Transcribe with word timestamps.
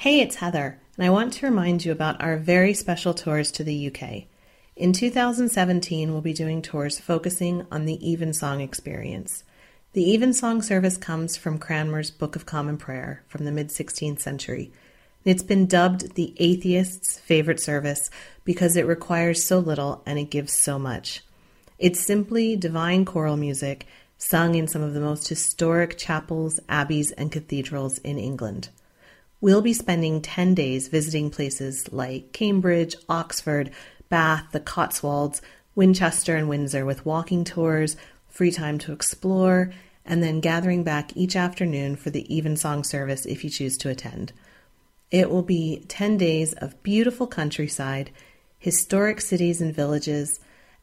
Hey, 0.00 0.22
it's 0.22 0.36
Heather, 0.36 0.80
and 0.96 1.04
I 1.04 1.10
want 1.10 1.34
to 1.34 1.46
remind 1.46 1.84
you 1.84 1.92
about 1.92 2.22
our 2.22 2.38
very 2.38 2.72
special 2.72 3.12
tours 3.12 3.52
to 3.52 3.62
the 3.62 3.88
UK. 3.88 4.22
In 4.74 4.94
2017, 4.94 6.10
we'll 6.10 6.22
be 6.22 6.32
doing 6.32 6.62
tours 6.62 6.98
focusing 6.98 7.66
on 7.70 7.84
the 7.84 8.10
Evensong 8.10 8.62
experience. 8.62 9.44
The 9.92 10.14
Evensong 10.14 10.62
service 10.62 10.96
comes 10.96 11.36
from 11.36 11.58
Cranmer's 11.58 12.10
Book 12.10 12.34
of 12.34 12.46
Common 12.46 12.78
Prayer 12.78 13.22
from 13.28 13.44
the 13.44 13.52
mid 13.52 13.68
16th 13.68 14.20
century. 14.20 14.72
It's 15.26 15.42
been 15.42 15.66
dubbed 15.66 16.14
the 16.14 16.32
atheist's 16.38 17.18
favorite 17.18 17.60
service 17.60 18.08
because 18.42 18.76
it 18.76 18.86
requires 18.86 19.44
so 19.44 19.58
little 19.58 20.02
and 20.06 20.18
it 20.18 20.30
gives 20.30 20.54
so 20.54 20.78
much. 20.78 21.20
It's 21.78 22.00
simply 22.00 22.56
divine 22.56 23.04
choral 23.04 23.36
music 23.36 23.86
sung 24.16 24.54
in 24.54 24.66
some 24.66 24.80
of 24.80 24.94
the 24.94 25.00
most 25.00 25.28
historic 25.28 25.98
chapels, 25.98 26.58
abbeys, 26.70 27.12
and 27.12 27.30
cathedrals 27.30 27.98
in 27.98 28.18
England. 28.18 28.70
We'll 29.42 29.62
be 29.62 29.72
spending 29.72 30.20
10 30.20 30.54
days 30.54 30.88
visiting 30.88 31.30
places 31.30 31.90
like 31.92 32.32
Cambridge, 32.32 32.94
Oxford, 33.08 33.70
Bath, 34.10 34.48
the 34.52 34.60
Cotswolds, 34.60 35.40
Winchester, 35.74 36.36
and 36.36 36.48
Windsor 36.48 36.84
with 36.84 37.06
walking 37.06 37.44
tours, 37.44 37.96
free 38.28 38.50
time 38.50 38.78
to 38.80 38.92
explore, 38.92 39.72
and 40.04 40.22
then 40.22 40.40
gathering 40.40 40.84
back 40.84 41.16
each 41.16 41.36
afternoon 41.36 41.96
for 41.96 42.10
the 42.10 42.36
evensong 42.36 42.84
service 42.84 43.24
if 43.24 43.42
you 43.42 43.48
choose 43.48 43.78
to 43.78 43.88
attend. 43.88 44.32
It 45.10 45.30
will 45.30 45.42
be 45.42 45.84
10 45.88 46.18
days 46.18 46.52
of 46.54 46.82
beautiful 46.82 47.26
countryside, 47.26 48.10
historic 48.58 49.22
cities 49.22 49.62
and 49.62 49.74
villages, 49.74 50.38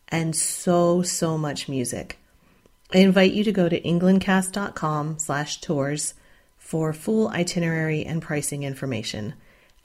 and 0.09 0.35
so, 0.35 1.03
so 1.03 1.37
much 1.37 1.69
music. 1.69 2.17
I 2.91 2.99
invite 2.99 3.33
you 3.33 3.43
to 3.43 3.51
go 3.51 3.69
to 3.69 3.81
englandcast.com 3.81 5.19
slash 5.19 5.61
tours 5.61 6.15
for 6.67 6.91
full 6.91 7.29
itinerary 7.29 8.05
and 8.05 8.21
pricing 8.21 8.63
information. 8.63 9.33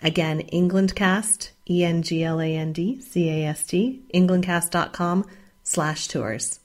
Again, 0.00 0.42
Englandcast, 0.52 1.50
E-N-G-L-A-N-D-C-A-S-T, 1.70 4.02
englandcast.com 4.12 5.24
slash 5.62 6.08
tours. 6.08 6.58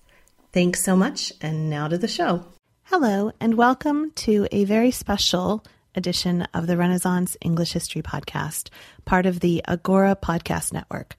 Thanks 0.52 0.84
so 0.84 0.96
much, 0.96 1.31
and 1.40 1.69
now 1.69 1.88
to 1.88 2.00
the 2.00 2.08
show. 2.08 2.46
Hello, 2.86 3.31
and 3.40 3.53
welcome 3.53 4.09
to 4.16 4.47
a 4.52 4.64
very 4.64 4.90
special 4.90 5.64
edition 5.94 6.47
of 6.52 6.66
the 6.66 6.78
Renaissance 6.78 7.38
English 7.41 7.74
History 7.74 8.02
Podcast, 8.02 8.72
part 9.06 9.28
of 9.28 9.41
the 9.41 9.62
Agora 9.68 10.18
Podcast 10.20 10.74
Network. 10.74 11.16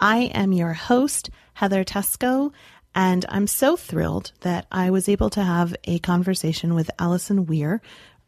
I 0.00 0.32
am 0.34 0.52
your 0.52 0.72
host, 0.72 1.30
Heather 1.54 1.84
Teysko, 1.84 2.52
and 2.92 3.24
I'm 3.28 3.46
so 3.46 3.76
thrilled 3.76 4.32
that 4.40 4.66
I 4.72 4.90
was 4.90 5.08
able 5.08 5.30
to 5.30 5.44
have 5.44 5.76
a 5.84 6.00
conversation 6.00 6.74
with 6.74 6.90
Alison 6.98 7.46
Weir 7.46 7.80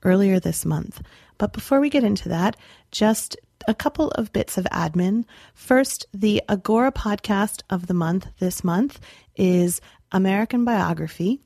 earlier 0.05 0.39
this 0.39 0.65
month. 0.65 1.03
But 1.39 1.53
before 1.53 1.81
we 1.81 1.91
get 1.91 2.05
into 2.05 2.29
that, 2.29 2.57
just 2.91 3.37
a 3.67 3.75
couple 3.75 4.11
of 4.13 4.33
bits 4.33 4.59
of 4.59 4.65
admin. 4.67 5.25
First, 5.55 6.07
the 6.13 6.43
Agora 6.49 6.93
podcast 6.93 7.63
of 7.71 7.87
the 7.87 7.95
month 7.95 8.27
this 8.39 8.63
month 8.63 9.01
is 9.37 9.81
American 10.13 10.65
Biography, 10.65 11.41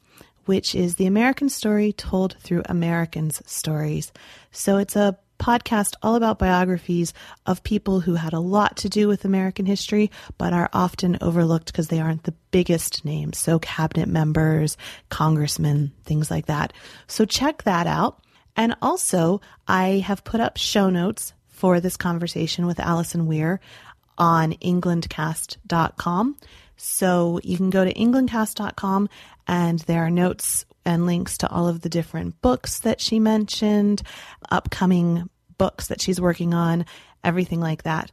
which 0.45 0.75
is 0.75 0.97
the 0.97 1.07
American 1.07 1.49
story 1.49 1.93
told 1.93 2.37
through 2.41 2.63
Americans' 2.67 3.43
stories. 3.47 4.13
So 4.51 4.79
it's 4.79 4.97
a 4.97 5.19
podcast 5.39 5.95
all 6.03 6.17
about 6.17 6.39
biographies 6.39 7.15
of 7.47 7.63
people 7.63 8.01
who 8.01 8.15
had 8.15 8.33
a 8.33 8.41
lot 8.41 8.77
to 8.79 8.89
do 8.89 9.07
with 9.07 9.25
American 9.25 9.67
history, 9.67 10.11
but 10.37 10.53
are 10.53 10.69
often 10.73 11.17
overlooked 11.21 11.67
because 11.67 11.89
they 11.89 12.01
aren't 12.01 12.25
the 12.25 12.35
biggest 12.51 13.05
names. 13.05 13.39
So 13.39 13.59
cabinet 13.61 14.09
members, 14.09 14.77
congressmen, 15.11 15.93
things 16.05 16.31
like 16.31 16.47
that. 16.47 16.73
So 17.07 17.25
check 17.25 17.63
that 17.63 17.87
out. 17.87 18.21
And 18.59 18.75
also, 18.83 19.41
I 19.69 20.03
have 20.05 20.25
put 20.25 20.41
up 20.41 20.57
show 20.57 20.91
notes 20.91 21.33
for 21.47 21.79
this 21.79 21.97
conversation 21.97 22.67
with 22.67 22.81
Alison 22.81 23.27
Weir 23.27 23.61
on 24.19 24.53
englandcast.com. 24.55 26.37
So 26.77 27.41
you 27.45 27.57
can 27.57 27.71
go 27.71 27.85
to 27.85 27.95
englandcast.com 27.95 29.09
and 29.47 29.79
there 29.81 30.05
are 30.05 30.11
notes 30.11 30.67
and 30.85 31.07
links 31.07 31.39
to 31.39 31.49
all 31.49 31.69
of 31.69 31.83
the 31.83 31.89
different 31.89 32.41
books 32.43 32.81
that 32.81 33.01
she 33.01 33.21
mentioned, 33.21 34.03
upcoming 34.51 35.31
books 35.57 35.87
that 35.87 36.01
she's 36.01 36.21
working 36.21 36.53
on, 36.53 36.85
everything 37.23 37.61
like 37.61 37.85
that. 37.85 38.11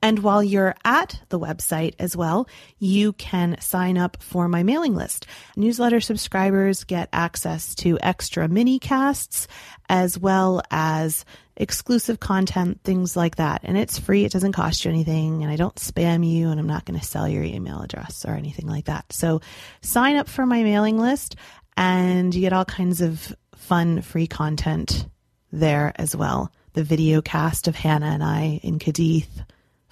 And 0.00 0.20
while 0.20 0.44
you're 0.44 0.76
at 0.84 1.20
the 1.28 1.40
website 1.40 1.94
as 1.98 2.16
well, 2.16 2.48
you 2.78 3.12
can 3.14 3.60
sign 3.60 3.98
up 3.98 4.22
for 4.22 4.48
my 4.48 4.62
mailing 4.62 4.94
list. 4.94 5.26
Newsletter 5.56 6.00
subscribers 6.00 6.84
get 6.84 7.08
access 7.12 7.74
to 7.76 7.98
extra 8.00 8.46
mini 8.48 8.78
casts 8.78 9.48
as 9.88 10.16
well 10.16 10.62
as 10.70 11.24
exclusive 11.56 12.20
content, 12.20 12.80
things 12.84 13.16
like 13.16 13.36
that. 13.36 13.62
And 13.64 13.76
it's 13.76 13.98
free, 13.98 14.24
it 14.24 14.30
doesn't 14.30 14.52
cost 14.52 14.84
you 14.84 14.90
anything, 14.90 15.42
and 15.42 15.50
I 15.50 15.56
don't 15.56 15.74
spam 15.74 16.24
you, 16.24 16.50
and 16.50 16.60
I'm 16.60 16.68
not 16.68 16.84
going 16.84 16.98
to 16.98 17.04
sell 17.04 17.28
your 17.28 17.42
email 17.42 17.80
address 17.80 18.24
or 18.24 18.34
anything 18.34 18.68
like 18.68 18.84
that. 18.84 19.12
So 19.12 19.40
sign 19.82 20.16
up 20.16 20.28
for 20.28 20.46
my 20.46 20.62
mailing 20.62 20.98
list, 20.98 21.34
and 21.76 22.32
you 22.32 22.40
get 22.40 22.52
all 22.52 22.64
kinds 22.64 23.00
of 23.00 23.34
fun 23.56 24.02
free 24.02 24.28
content 24.28 25.08
there 25.50 25.92
as 25.96 26.14
well. 26.14 26.52
The 26.74 26.84
video 26.84 27.20
cast 27.20 27.66
of 27.66 27.74
Hannah 27.74 28.06
and 28.06 28.22
I 28.22 28.60
in 28.62 28.78
Cadiz 28.78 29.26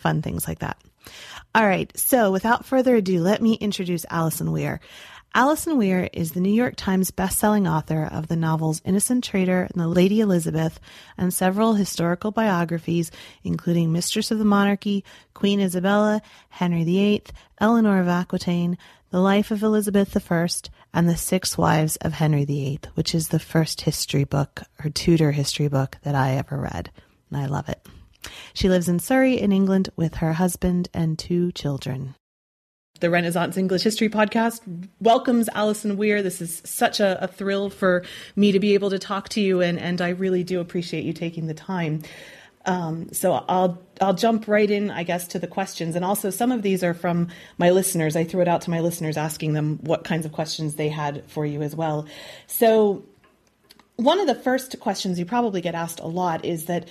fun 0.07 0.23
things 0.23 0.47
like 0.47 0.61
that. 0.61 0.77
All 1.53 1.67
right, 1.67 1.91
so 1.99 2.31
without 2.31 2.65
further 2.65 2.95
ado, 2.95 3.21
let 3.21 3.43
me 3.43 3.55
introduce 3.55 4.07
Alison 4.09 4.53
Weir. 4.53 4.79
Alison 5.35 5.79
Weir 5.79 6.09
is 6.13 6.31
the 6.31 6.41
New 6.41 6.53
York 6.53 6.75
Times 6.77 7.11
bestselling 7.11 7.69
author 7.69 8.05
of 8.05 8.29
the 8.29 8.37
novels 8.37 8.81
Innocent 8.85 9.25
Traitor 9.25 9.63
and 9.63 9.83
The 9.83 9.89
Lady 9.89 10.21
Elizabeth 10.21 10.79
and 11.19 11.35
several 11.35 11.75
historical 11.75 12.31
biographies, 12.31 13.11
including 13.43 13.91
Mistress 13.91 14.31
of 14.31 14.39
the 14.39 14.45
Monarchy, 14.45 15.03
Queen 15.35 15.59
Isabella, 15.59 16.23
Henry 16.51 16.85
VIII, 16.85 17.25
Eleanor 17.61 18.01
of 18.01 18.07
Aquitaine, 18.07 18.79
The 19.11 19.19
Life 19.19 19.51
of 19.51 19.65
Elizabeth 19.65 20.17
I, 20.31 20.49
and 20.95 21.09
The 21.09 21.17
Six 21.17 21.59
Wives 21.59 21.97
of 21.97 22.13
Henry 22.13 22.45
VIII, 22.45 22.79
which 22.95 23.13
is 23.13 23.29
the 23.29 23.41
first 23.41 23.81
history 23.81 24.23
book 24.23 24.63
or 24.85 24.89
Tudor 24.89 25.33
history 25.33 25.67
book 25.67 25.99
that 26.05 26.15
I 26.15 26.37
ever 26.37 26.57
read. 26.57 26.93
And 27.33 27.41
I 27.41 27.47
love 27.47 27.69
it. 27.69 27.85
She 28.55 28.69
lives 28.69 28.89
in 28.89 28.99
Surrey, 28.99 29.41
in 29.41 29.53
England, 29.53 29.91
with 29.97 30.17
her 30.17 30.35
husband 30.35 30.89
and 30.95 31.19
two 31.19 31.53
children. 31.53 32.15
The 33.01 33.11
Renaissance 33.11 33.59
English 33.59 33.83
History 33.83 34.09
Podcast 34.09 34.63
welcomes 35.01 35.51
Alison 35.51 35.99
Weir. 35.99 36.23
This 36.23 36.41
is 36.41 36.63
such 36.65 36.99
a, 36.99 37.23
a, 37.23 37.29
thrill 37.29 37.69
for 37.69 38.05
me 38.37 38.53
to 38.53 38.61
be 38.61 38.73
able 38.73 38.89
to 38.89 38.99
talk 38.99 39.29
to 39.31 39.41
you, 39.41 39.61
and, 39.61 39.79
and 39.79 40.01
I 40.01 40.11
really 40.11 40.45
do 40.45 40.61
appreciate 40.61 41.05
you 41.05 41.13
taking 41.13 41.47
the 41.47 41.55
time. 41.55 42.03
Um, 42.65 43.13
so 43.13 43.45
I'll 43.49 43.83
I'll 44.01 44.15
jump 44.15 44.49
right 44.49 44.71
in, 44.71 44.91
I 44.91 45.05
guess, 45.05 45.29
to 45.29 45.39
the 45.39 45.47
questions, 45.47 45.95
and 45.95 46.05
also 46.05 46.31
some 46.31 46.51
of 46.51 46.63
these 46.63 46.83
are 46.83 46.95
from 46.95 47.29
my 47.59 47.71
listeners. 47.71 48.17
I 48.17 48.25
threw 48.25 48.41
it 48.41 48.49
out 48.49 48.63
to 48.63 48.71
my 48.71 48.81
listeners, 48.81 49.17
asking 49.17 49.53
them 49.53 49.79
what 49.83 50.05
kinds 50.05 50.27
of 50.27 50.33
questions 50.33 50.75
they 50.75 50.89
had 50.89 51.25
for 51.27 51.47
you 51.47 51.63
as 51.63 51.77
well. 51.77 52.07
So 52.47 53.05
one 53.97 54.19
of 54.21 54.27
the 54.27 54.35
first 54.35 54.79
questions 54.81 55.19
you 55.19 55.25
probably 55.25 55.61
get 55.61 55.75
asked 55.75 56.01
a 56.01 56.07
lot 56.07 56.45
is 56.45 56.67
that 56.67 56.89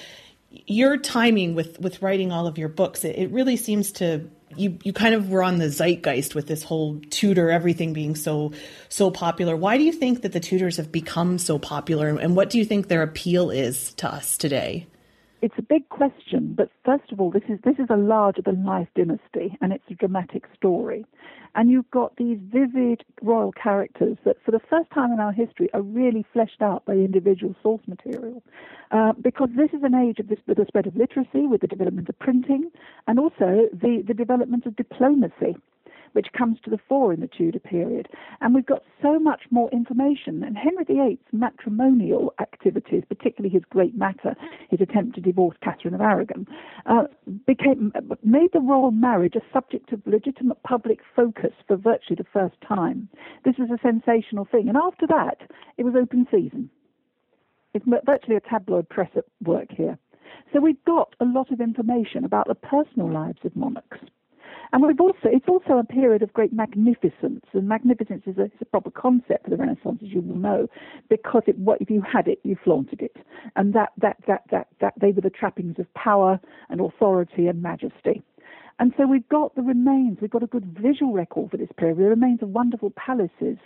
your 0.68 0.98
timing 0.98 1.56
with 1.56 1.80
with 1.80 2.02
writing 2.02 2.32
all 2.32 2.48
of 2.48 2.58
your 2.58 2.70
books 2.70 3.04
it, 3.04 3.18
it, 3.18 3.32
really 3.32 3.58
seems 3.58 3.92
to 3.92 4.30
you 4.56 4.78
you 4.84 4.94
kind 4.94 5.16
of 5.16 5.30
were 5.30 5.44
on 5.44 5.58
the 5.58 5.70
zeitgeist 5.70 6.36
with 6.36 6.48
this 6.48 6.64
whole 6.64 7.00
Tudor 7.10 7.50
everything 7.50 7.94
being 7.94 8.16
so 8.16 8.54
so 8.90 9.12
popular. 9.12 9.56
Why 9.56 9.78
do 9.78 9.84
you 9.84 9.92
think 9.92 10.22
that 10.22 10.32
the 10.32 10.40
Tudors 10.40 10.78
have 10.78 10.92
become 10.92 11.38
so 11.38 11.60
popular, 11.60 12.08
and 12.08 12.36
what 12.36 12.50
do 12.50 12.58
you 12.58 12.66
think 12.66 12.88
their 12.88 13.04
appeal 13.04 13.50
is 13.50 13.94
to 13.96 14.12
us 14.12 14.38
today? 14.38 14.88
It's 15.46 15.60
a 15.60 15.62
big 15.62 15.90
question, 15.90 16.56
but 16.58 16.72
first 16.84 17.12
of 17.12 17.22
all, 17.22 17.30
this 17.30 17.44
is 17.48 17.60
this 17.64 17.78
is 17.78 17.86
a 17.92 17.96
larger 17.96 18.42
than 18.42 18.66
life 18.66 18.88
dynasty, 18.96 19.56
and 19.62 19.72
it's 19.72 19.84
a 19.92 19.94
dramatic 19.94 20.46
story. 20.56 21.06
And 21.54 21.70
you've 21.70 21.92
got 21.92 22.16
these 22.16 22.40
vivid 22.42 23.04
royal 23.22 23.52
characters 23.52 24.18
that, 24.26 24.38
for 24.44 24.50
the 24.50 24.60
first 24.72 24.90
time 24.90 25.12
in 25.12 25.20
our 25.20 25.32
history, 25.32 25.70
are 25.76 25.84
really 25.84 26.26
fleshed 26.34 26.64
out 26.64 26.84
by 26.86 26.94
individual 26.94 27.56
source 27.62 27.84
material. 27.86 28.42
Uh, 28.90 29.14
because 29.22 29.50
this 29.56 29.70
is 29.72 29.84
an 29.84 29.94
age 29.94 30.18
of 30.18 30.30
this, 30.30 30.40
with 30.48 30.58
the 30.58 30.66
spread 30.66 30.88
of 30.88 30.96
literacy, 30.96 31.46
with 31.46 31.62
the 31.62 31.68
development 31.68 32.10
of 32.10 32.18
printing, 32.18 32.72
and 33.06 33.20
also 33.20 33.70
the, 33.72 34.04
the 34.08 34.16
development 34.16 34.66
of 34.66 34.76
diplomacy 34.76 35.56
which 36.14 36.32
comes 36.32 36.60
to 36.62 36.70
the 36.70 36.80
fore 36.90 37.14
in 37.14 37.20
the 37.20 37.28
Tudor 37.28 37.60
period. 37.60 38.08
And 38.42 38.56
we've 38.56 38.66
got 38.66 38.84
so 39.02 39.20
much 39.20 39.44
more 39.52 39.70
information. 39.72 40.44
And 40.44 40.58
Henry 40.58 40.86
VIII's 40.86 41.20
matrimonial 41.32 42.34
activities, 42.40 43.04
particularly 43.08 43.54
his 43.54 43.64
great 43.70 43.98
matter, 43.98 44.36
his 44.70 44.82
attempt 44.82 45.16
to 45.16 45.22
divorce 45.22 45.58
Catherine 45.62 45.94
of 45.94 46.02
Aragon, 46.02 46.48
uh, 46.86 47.04
became 47.46 47.92
made 48.24 48.52
the 48.54 48.60
royal 48.60 48.92
marriage 48.92 49.36
a 49.36 49.42
subject 49.52 49.92
of 49.92 50.02
legitimate 50.06 50.62
public 50.64 51.00
focus 51.16 51.54
for 51.68 51.76
virtually 51.76 52.16
the 52.16 52.26
first 52.32 52.56
time. 52.62 53.10
This 53.44 53.56
was 53.58 53.70
a 53.70 53.82
sensational 53.82 54.46
thing. 54.46 54.70
And 54.70 54.78
after 54.78 55.08
that, 55.08 55.42
it 55.78 55.84
was 55.84 55.96
open 55.96 56.28
season. 56.32 56.70
It's 57.74 57.86
virtually 58.06 58.38
a 58.38 58.40
tabloid 58.40 58.88
press 58.88 59.10
at 59.18 59.26
work 59.44 59.68
here. 59.70 59.98
So 60.54 60.62
we've 60.62 60.84
got 60.86 61.14
a 61.20 61.26
lot 61.26 61.52
of 61.52 61.60
information 61.60 62.24
about 62.24 62.48
the 62.48 62.56
personal 62.56 63.12
lives 63.12 63.40
of 63.44 63.56
monarchs. 63.56 64.00
And 64.72 64.84
we've 64.84 65.00
also, 65.00 65.26
it's 65.26 65.48
also 65.48 65.78
a 65.78 65.84
period 65.84 66.22
of 66.22 66.34
great 66.34 66.54
magnificence, 66.54 67.46
and 67.54 67.68
magnificence 67.68 68.24
is 68.26 68.38
a, 68.38 68.50
a 68.62 68.66
proper 68.66 68.92
concept 68.92 69.46
for 69.46 69.50
the 69.50 69.58
Renaissance, 69.58 70.00
as 70.04 70.10
you 70.10 70.22
will 70.22 70.38
know, 70.38 70.68
because 71.10 71.44
it, 71.48 71.58
what, 71.58 71.82
if 71.82 71.90
you 71.90 72.02
had 72.02 72.28
it, 72.28 72.40
you 72.44 72.58
flaunted 72.64 73.02
it, 73.02 73.16
and 73.56 73.74
that, 73.74 73.90
that, 73.98 74.18
that, 74.28 74.44
that, 74.52 74.68
that 74.82 74.94
they 75.00 75.12
were 75.12 75.22
the 75.22 75.30
trappings 75.30 75.80
of 75.80 75.94
power 75.94 76.40
and 76.70 76.82
authority 76.82 77.48
and 77.48 77.62
majesty. 77.62 78.22
And 78.78 78.94
so 78.98 79.08
we've 79.08 79.28
got 79.30 79.56
the 79.56 79.62
remains, 79.62 80.18
we've 80.20 80.30
got 80.30 80.44
a 80.44 80.48
good 80.48 80.78
visual 80.78 81.14
record 81.14 81.52
for 81.52 81.58
this 81.58 81.70
period, 81.78 81.98
the 81.98 82.04
remains 82.04 82.42
of 82.42 82.50
wonderful 82.50 82.92
palaces, 82.92 83.58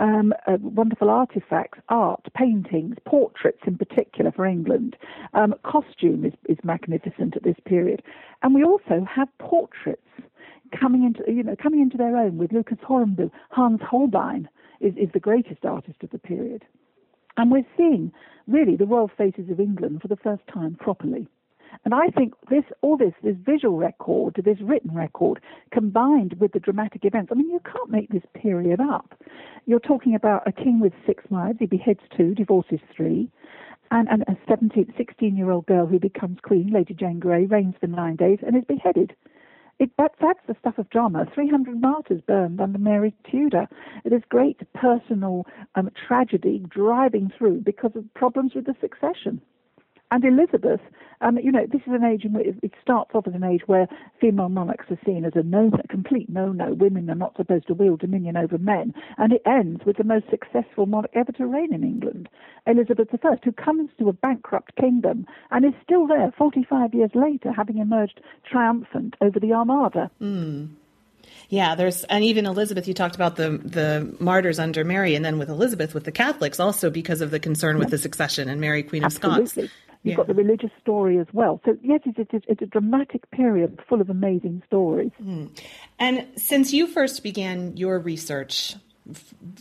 um, 0.00 0.34
uh, 0.48 0.56
wonderful 0.60 1.10
artifacts, 1.10 1.78
art, 1.88 2.26
paintings, 2.34 2.96
portraits 3.06 3.60
in 3.66 3.78
particular 3.78 4.32
for 4.32 4.44
England. 4.44 4.96
Um, 5.32 5.54
costume 5.62 6.24
is, 6.24 6.32
is 6.48 6.58
magnificent 6.64 7.36
at 7.36 7.44
this 7.44 7.56
period. 7.64 8.02
And 8.42 8.52
we 8.52 8.64
also 8.64 9.06
have 9.08 9.28
portraits 9.38 10.02
coming 10.78 11.04
into 11.04 11.22
you 11.30 11.42
know 11.42 11.56
coming 11.56 11.80
into 11.80 11.96
their 11.96 12.16
own 12.16 12.38
with 12.38 12.52
Lucas 12.52 12.78
Horenbout, 12.86 13.30
Hans 13.50 13.80
Holbein 13.82 14.48
is, 14.80 14.94
is 14.96 15.08
the 15.12 15.20
greatest 15.20 15.64
artist 15.64 16.02
of 16.02 16.10
the 16.10 16.18
period, 16.18 16.64
and 17.36 17.50
we're 17.50 17.66
seeing 17.76 18.12
really 18.46 18.76
the 18.76 18.86
royal 18.86 19.10
faces 19.16 19.50
of 19.50 19.60
England 19.60 20.02
for 20.02 20.08
the 20.08 20.16
first 20.16 20.42
time 20.52 20.74
properly. 20.74 21.28
And 21.84 21.94
I 21.94 22.08
think 22.08 22.34
this, 22.50 22.64
all 22.82 22.96
this, 22.96 23.14
this 23.22 23.36
visual 23.38 23.76
record, 23.76 24.40
this 24.44 24.58
written 24.60 24.94
record, 24.94 25.40
combined 25.72 26.34
with 26.40 26.52
the 26.52 26.60
dramatic 26.60 27.04
events, 27.04 27.30
I 27.32 27.34
mean, 27.34 27.50
you 27.50 27.60
can't 27.64 27.90
make 27.90 28.10
this 28.10 28.24
period 28.34 28.80
up. 28.80 29.14
You're 29.66 29.80
talking 29.80 30.14
about 30.14 30.46
a 30.46 30.52
king 30.52 30.80
with 30.80 30.92
six 31.06 31.24
wives, 31.30 31.58
he 31.60 31.66
beheads 31.66 32.00
two, 32.16 32.34
divorces 32.34 32.80
three, 32.94 33.30
and, 33.90 34.08
and 34.08 34.22
a 34.22 34.36
17, 34.48 34.92
16 34.96 35.36
year 35.36 35.50
old 35.50 35.66
girl 35.66 35.86
who 35.86 35.98
becomes 35.98 36.38
queen, 36.42 36.70
Lady 36.72 36.94
Jane 36.94 37.18
Grey, 37.18 37.46
reigns 37.46 37.74
for 37.80 37.86
nine 37.86 38.16
days 38.16 38.38
and 38.46 38.56
is 38.56 38.64
beheaded. 38.64 39.14
It, 39.78 39.90
that, 39.96 40.12
that's 40.20 40.40
the 40.48 40.56
stuff 40.58 40.78
of 40.78 40.90
drama. 40.90 41.26
300 41.32 41.80
martyrs 41.80 42.20
burned 42.26 42.60
under 42.60 42.78
Mary 42.78 43.14
Tudor. 43.30 43.68
It 44.04 44.12
is 44.12 44.22
great 44.28 44.60
personal 44.74 45.46
um, 45.76 45.90
tragedy 46.06 46.64
driving 46.68 47.30
through 47.36 47.60
because 47.60 47.92
of 47.94 48.12
problems 48.14 48.54
with 48.54 48.66
the 48.66 48.74
succession. 48.80 49.40
And 50.10 50.24
Elizabeth, 50.24 50.80
um, 51.20 51.36
you 51.38 51.50
know, 51.50 51.66
this 51.70 51.82
is 51.86 51.92
an 51.92 52.04
age 52.04 52.24
in 52.24 52.32
which 52.32 52.46
it 52.62 52.72
starts 52.80 53.10
off 53.14 53.26
as 53.26 53.34
an 53.34 53.44
age 53.44 53.62
where 53.66 53.88
female 54.20 54.48
monarchs 54.48 54.86
are 54.90 54.98
seen 55.04 55.24
as 55.24 55.32
a 55.34 55.42
no, 55.42 55.70
a 55.82 55.88
complete 55.88 56.28
no-no. 56.28 56.74
Women 56.74 57.10
are 57.10 57.14
not 57.14 57.36
supposed 57.36 57.66
to 57.66 57.74
wield 57.74 58.00
dominion 58.00 58.36
over 58.36 58.56
men, 58.56 58.94
and 59.16 59.32
it 59.32 59.42
ends 59.44 59.84
with 59.84 59.96
the 59.96 60.04
most 60.04 60.26
successful 60.30 60.86
monarch 60.86 61.10
ever 61.14 61.32
to 61.32 61.46
reign 61.46 61.74
in 61.74 61.82
England, 61.82 62.28
Elizabeth 62.66 63.08
I, 63.12 63.36
who 63.44 63.52
comes 63.52 63.90
to 63.98 64.08
a 64.08 64.12
bankrupt 64.12 64.76
kingdom 64.76 65.26
and 65.50 65.64
is 65.64 65.74
still 65.82 66.06
there 66.06 66.32
45 66.38 66.94
years 66.94 67.10
later, 67.14 67.52
having 67.52 67.78
emerged 67.78 68.20
triumphant 68.48 69.14
over 69.20 69.40
the 69.40 69.52
Armada. 69.52 70.10
Mm. 70.20 70.68
Yeah, 71.50 71.74
there's 71.74 72.04
and 72.04 72.24
even 72.24 72.46
Elizabeth. 72.46 72.86
You 72.86 72.94
talked 72.94 73.14
about 73.14 73.36
the 73.36 73.58
the 73.58 74.14
martyrs 74.20 74.58
under 74.58 74.84
Mary, 74.84 75.14
and 75.14 75.24
then 75.24 75.38
with 75.38 75.48
Elizabeth, 75.48 75.94
with 75.94 76.04
the 76.04 76.12
Catholics, 76.12 76.60
also 76.60 76.90
because 76.90 77.20
of 77.20 77.30
the 77.30 77.40
concern 77.40 77.78
with 77.78 77.90
the 77.90 77.98
succession 77.98 78.48
and 78.48 78.60
Mary, 78.60 78.82
Queen 78.82 79.02
of 79.02 79.14
Absolutely. 79.14 79.46
Scots. 79.46 79.72
You've 80.02 80.12
yeah. 80.12 80.16
got 80.16 80.26
the 80.28 80.34
religious 80.34 80.70
story 80.80 81.18
as 81.18 81.26
well. 81.32 81.60
So 81.64 81.76
yes, 81.82 82.00
it's, 82.06 82.18
it's, 82.32 82.44
it's, 82.48 82.62
a 82.62 82.66
dramatic 82.66 83.30
period 83.30 83.80
full 83.88 84.00
of 84.00 84.10
amazing 84.10 84.62
stories. 84.66 85.10
Mm. 85.22 85.50
And 85.98 86.26
since 86.36 86.72
you 86.72 86.86
first 86.86 87.22
began 87.22 87.76
your 87.76 87.98
research 87.98 88.76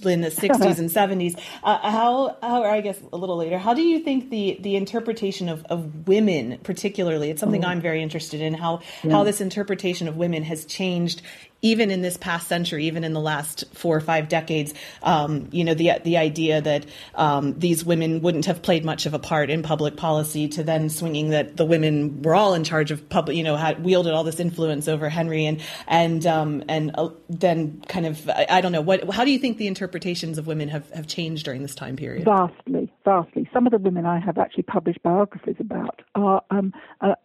in 0.04 0.22
the 0.22 0.30
60s 0.30 0.78
and 0.78 0.90
70s. 0.90 1.40
Uh, 1.64 1.78
how, 1.90 2.38
how, 2.42 2.64
or 2.64 2.70
I 2.70 2.82
guess 2.82 3.00
a 3.14 3.18
little 3.18 3.38
later, 3.38 3.58
how 3.58 3.74
do 3.74 3.82
you 3.82 4.00
think 4.00 4.30
the, 4.30 4.58
the 4.60 4.76
interpretation 4.76 5.48
of, 5.48 5.64
of 5.66 6.08
women, 6.08 6.60
particularly, 6.64 7.30
it's 7.30 7.40
something 7.40 7.64
oh. 7.64 7.70
I'm 7.70 7.82
very 7.82 8.02
interested 8.02 8.42
in, 8.42 8.54
how, 8.54 8.82
yeah. 9.04 9.12
how 9.12 9.24
this 9.24 9.40
interpretation 9.40 10.08
of 10.08 10.18
women 10.18 10.44
has 10.44 10.66
changed 10.66 11.22
even 11.62 11.92
in 11.92 12.02
this 12.02 12.18
past 12.18 12.48
century, 12.48 12.86
even 12.86 13.04
in 13.04 13.14
the 13.14 13.20
last 13.20 13.64
four 13.74 13.96
or 13.96 14.02
five 14.02 14.30
decades, 14.30 14.74
um, 15.04 15.48
you 15.52 15.64
know, 15.64 15.74
the 15.74 15.92
the 16.04 16.18
idea 16.18 16.62
that 16.62 16.86
um, 17.16 17.58
these 17.58 17.84
women 17.84 18.22
wouldn't 18.22 18.46
have 18.46 18.62
played 18.62 18.86
much 18.86 19.06
of 19.06 19.14
a 19.14 19.20
part 19.20 19.50
in 19.50 19.64
public 19.64 19.98
policy, 19.98 20.48
to 20.50 20.64
then 20.64 20.90
swinging 20.90 21.30
that 21.30 21.58
the 21.58 21.66
women 21.66 22.22
were 22.22 22.36
all 22.36 22.54
in 22.54 22.64
charge 22.64 22.92
of 22.92 23.08
public, 23.10 23.36
you 23.36 23.44
know, 23.44 23.56
had 23.56 23.84
wielded 23.84 24.14
all 24.14 24.24
this 24.24 24.40
influence 24.40 24.88
over 24.88 25.10
Henry, 25.10 25.46
and 25.46 25.62
and 25.88 26.26
um, 26.26 26.64
and 26.68 26.92
uh, 26.96 27.10
then 27.30 27.82
kind 27.88 28.06
of, 28.06 28.30
I, 28.30 28.46
I, 28.50 28.62
don't 28.62 28.72
know, 28.72 28.82
what, 28.82 29.10
how 29.12 29.26
do 29.26 29.32
you 29.32 29.40
think 29.40 29.58
the 29.58 29.68
interpretations 29.68 30.38
of 30.38 30.48
women 30.48 30.70
have, 30.70 30.90
have 30.92 31.08
changed 31.08 31.46
during 31.46 31.62
this 31.62 31.76
time 31.76 31.96
period? 31.96 32.26
Vastly, 32.26 32.92
vastly. 33.04 33.50
Some 33.54 33.66
of 33.66 33.72
the 33.72 33.78
women 33.78 34.06
I 34.06 34.20
have 34.20 34.38
actually 34.38 34.64
published 34.64 35.02
biographies 35.04 35.56
about 35.60 36.02
are 36.16 36.42
um, 36.52 36.74
uh, 37.02 37.16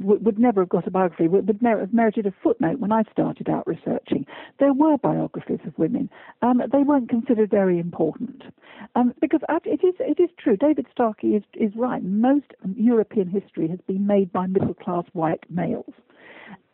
um, 0.00 0.22
would 0.24 0.38
never 0.38 0.62
have 0.62 0.68
got 0.68 0.86
a 0.86 0.90
biography, 0.90 1.28
would 1.28 1.48
have 1.48 1.92
merited 1.92 2.26
a 2.26 2.34
footnote 2.42 2.78
when 2.80 2.92
I 2.92 3.02
started 3.12 3.48
out 3.48 3.66
researching. 3.66 4.26
There 4.58 4.72
were 4.72 4.98
biographies 4.98 5.60
of 5.66 5.78
women. 5.78 6.10
Um, 6.42 6.62
they 6.72 6.82
weren't 6.82 7.08
considered 7.08 7.50
very 7.50 7.78
important. 7.78 8.42
Um, 8.96 9.14
because 9.20 9.40
it 9.64 9.84
is, 9.84 9.94
it 10.00 10.20
is 10.20 10.30
true, 10.38 10.56
David 10.56 10.86
Starkey 10.92 11.36
is, 11.36 11.42
is 11.54 11.72
right. 11.76 12.02
Most 12.02 12.46
European 12.76 13.28
history 13.28 13.68
has 13.68 13.80
been 13.86 14.06
made 14.06 14.32
by 14.32 14.46
middle 14.46 14.74
class 14.74 15.04
white 15.12 15.44
males. 15.50 15.92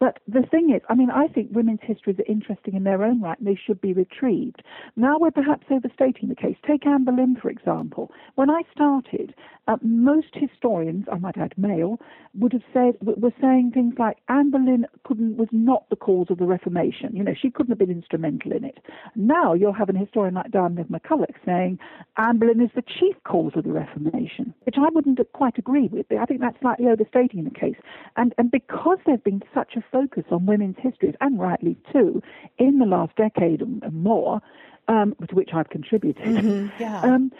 But 0.01 0.19
the 0.27 0.43
thing 0.51 0.73
is, 0.75 0.81
I 0.89 0.95
mean, 0.95 1.11
I 1.11 1.29
think 1.29 1.51
women's 1.53 1.81
histories 1.83 2.19
are 2.19 2.33
interesting 2.33 2.75
in 2.75 2.85
their 2.85 3.05
own 3.05 3.21
right 3.21 3.39
and 3.39 3.47
they 3.47 3.61
should 3.67 3.83
be 3.83 3.93
retrieved. 3.93 4.63
Now 4.97 5.19
we're 5.19 5.31
perhaps 5.31 5.67
overstating 5.71 6.31
the 6.31 6.35
case. 6.35 6.57
Take 6.67 6.87
Anne 6.87 7.05
Boleyn, 7.05 7.37
for 7.41 7.51
example. 7.51 8.11
When 8.37 8.49
I 8.49 8.63
started, 8.73 9.35
uh, 9.69 9.77
most 9.83 10.29
historians, 10.33 11.05
I 11.13 11.19
might 11.19 11.37
add 11.37 11.53
male, 11.59 12.01
would 12.39 12.55
have 12.55 12.63
said, 12.73 12.95
were 13.03 13.33
saying 13.41 13.73
things 13.75 13.95
like 13.99 14.17
Anne 14.29 14.51
Boleyn 14.51 14.87
couldn't, 15.05 15.37
was 15.37 15.49
not 15.53 15.89
the 15.91 15.97
cause 15.97 16.29
of 16.31 16.39
the 16.39 16.47
Reformation. 16.47 17.15
You 17.15 17.23
know, 17.23 17.35
she 17.35 17.51
couldn't 17.51 17.71
have 17.71 17.79
been 17.79 17.91
instrumental 17.91 18.53
in 18.53 18.65
it. 18.65 18.79
Now 19.17 19.53
you'll 19.53 19.75
have 19.75 19.91
an 19.91 19.97
historian 19.97 20.35
like 20.35 20.51
Diarmaid 20.51 20.89
MacCulloch 20.89 21.35
saying 21.45 21.79
Anne 22.17 22.39
Boleyn 22.39 22.63
is 22.63 22.71
the 22.75 22.83
chief 22.83 23.17
cause 23.25 23.53
of 23.55 23.65
the 23.65 23.73
Reformation, 23.73 24.55
which 24.65 24.77
I 24.79 24.89
wouldn't 24.95 25.21
quite 25.35 25.59
agree 25.59 25.89
with. 25.89 26.07
I 26.19 26.25
think 26.25 26.41
that's 26.41 26.59
slightly 26.61 26.87
overstating 26.87 27.45
the 27.45 27.51
case. 27.51 27.77
And, 28.17 28.35
and 28.39 28.51
because 28.51 28.99
there's 29.05 29.21
been 29.21 29.43
such 29.53 29.77
a 29.77 29.85
focus 29.91 30.25
on 30.31 30.47
women's 30.47 30.77
histories, 30.79 31.15
and 31.21 31.39
rightly 31.39 31.77
too, 31.93 32.23
in 32.59 32.79
the 32.79 32.87
last 32.87 33.17
decade 33.17 33.61
and 33.61 33.83
more, 33.93 34.41
um, 34.89 35.15
to 35.29 35.35
which 35.35 35.51
I've 35.55 35.71
contributed. 35.71 36.25
Mm-hmm, 36.25 36.69
yeah. 36.83 37.01
um, 37.03 37.33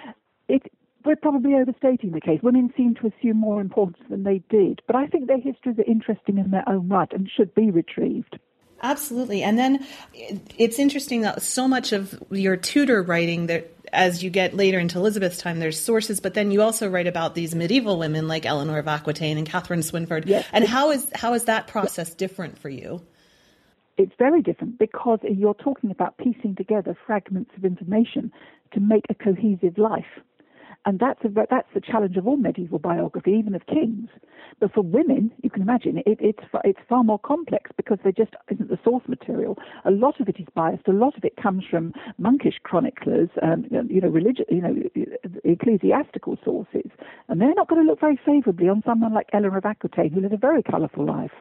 it, 0.49 0.63
we're 1.05 1.17
probably 1.17 1.55
overstating 1.55 2.13
the 2.13 2.21
case. 2.21 2.41
Women 2.43 2.73
seem 2.77 2.95
to 2.97 3.07
assume 3.07 3.39
more 3.39 3.61
importance 3.61 3.99
than 4.09 4.25
they 4.25 4.43
did, 4.51 4.83
but 4.87 4.97
I 4.97 5.07
think 5.07 5.27
their 5.27 5.41
histories 5.41 5.79
are 5.79 5.91
interesting 5.91 6.39
in 6.39 6.51
their 6.51 6.69
own 6.69 6.89
right 6.89 7.11
and 7.13 7.29
should 7.35 7.55
be 7.55 7.71
retrieved. 7.71 8.39
Absolutely. 8.83 9.43
And 9.43 9.59
then 9.59 9.87
it's 10.57 10.79
interesting 10.79 11.21
that 11.23 11.43
so 11.43 11.69
much 11.69 11.93
of 11.93 12.23
your 12.31 12.57
Tudor 12.57 13.03
writing 13.03 13.47
that 13.47 13.75
as 13.93 14.23
you 14.23 14.31
get 14.31 14.55
later 14.55 14.79
into 14.79 14.99
Elizabeth's 14.99 15.39
time, 15.39 15.59
there's 15.59 15.79
sources, 15.79 16.21
but 16.21 16.35
then 16.35 16.51
you 16.51 16.63
also 16.63 16.89
write 16.89 17.07
about 17.07 17.35
these 17.35 17.55
medieval 17.55 17.99
women 17.99 18.29
like 18.29 18.47
Eleanor 18.47 18.79
of 18.79 18.89
Aquitaine 18.89 19.39
and 19.39 19.47
Catherine 19.47 19.81
Swynford. 19.81 20.25
Yes. 20.27 20.47
And 20.53 20.65
how 20.65 20.91
is 20.91 21.11
how 21.15 21.35
is 21.35 21.45
that 21.45 21.67
process 21.67 22.15
different 22.15 22.59
for 22.59 22.69
you? 22.69 23.03
It's 23.97 24.13
very 24.19 24.41
different 24.41 24.79
because 24.79 25.19
you're 25.23 25.55
talking 25.55 25.91
about 25.91 26.17
piecing 26.17 26.57
together 26.57 26.97
fragments 27.07 27.51
of 27.57 27.65
information 27.65 28.33
to 28.73 28.81
make 28.81 29.05
a 29.11 29.15
cohesive 29.15 29.77
life. 29.77 30.21
And 30.87 30.99
that's, 30.99 31.23
a, 31.25 31.29
that's 31.29 31.69
the 31.75 31.81
challenge 31.81 32.17
of 32.17 32.27
all 32.27 32.39
medieval 32.39 32.79
biography, 32.79 33.33
even 33.33 33.55
of 33.55 33.67
kings. 33.67 34.09
But 34.61 34.73
for 34.73 34.81
women, 34.83 35.31
you 35.43 35.51
can 35.51 35.61
imagine, 35.63 35.99
it, 35.99 36.19
it's, 36.21 36.43
it's 36.65 36.79
far 36.89 37.05
more 37.05 37.19
complex 37.19 37.71
because 37.77 37.99
there 38.03 38.13
just 38.13 38.33
isn't 38.51 38.71
the 38.71 38.79
source 38.83 39.03
material. 39.07 39.59
A 39.85 39.91
lot 39.91 40.21
of 40.21 40.29
it 40.29 40.37
is 40.39 40.47
biased. 40.55 40.89
A 40.89 40.93
lot 40.93 41.17
of 41.17 41.25
it 41.25 41.37
comes 41.37 41.65
from 41.71 41.93
monkish 42.19 42.59
chroniclers, 42.63 43.29
um, 43.43 43.67
you 43.89 44.01
know, 44.01 44.09
religious, 44.09 44.47
you 44.49 44.63
know, 44.63 44.75
ecclesiastical 45.45 46.39
sources. 46.45 46.91
And 47.29 47.41
they're 47.41 47.55
not 47.55 47.69
going 47.69 47.83
to 47.85 47.89
look 47.89 48.01
very 48.01 48.19
favourably 48.25 48.69
on 48.69 48.83
someone 48.87 49.13
like 49.13 49.29
Eleanor 49.33 49.59
of 49.59 49.67
Aquitaine, 49.67 50.13
who 50.13 50.23
led 50.23 50.33
a 50.33 50.39
very 50.39 50.63
colourful 50.63 51.05
life. 51.05 51.33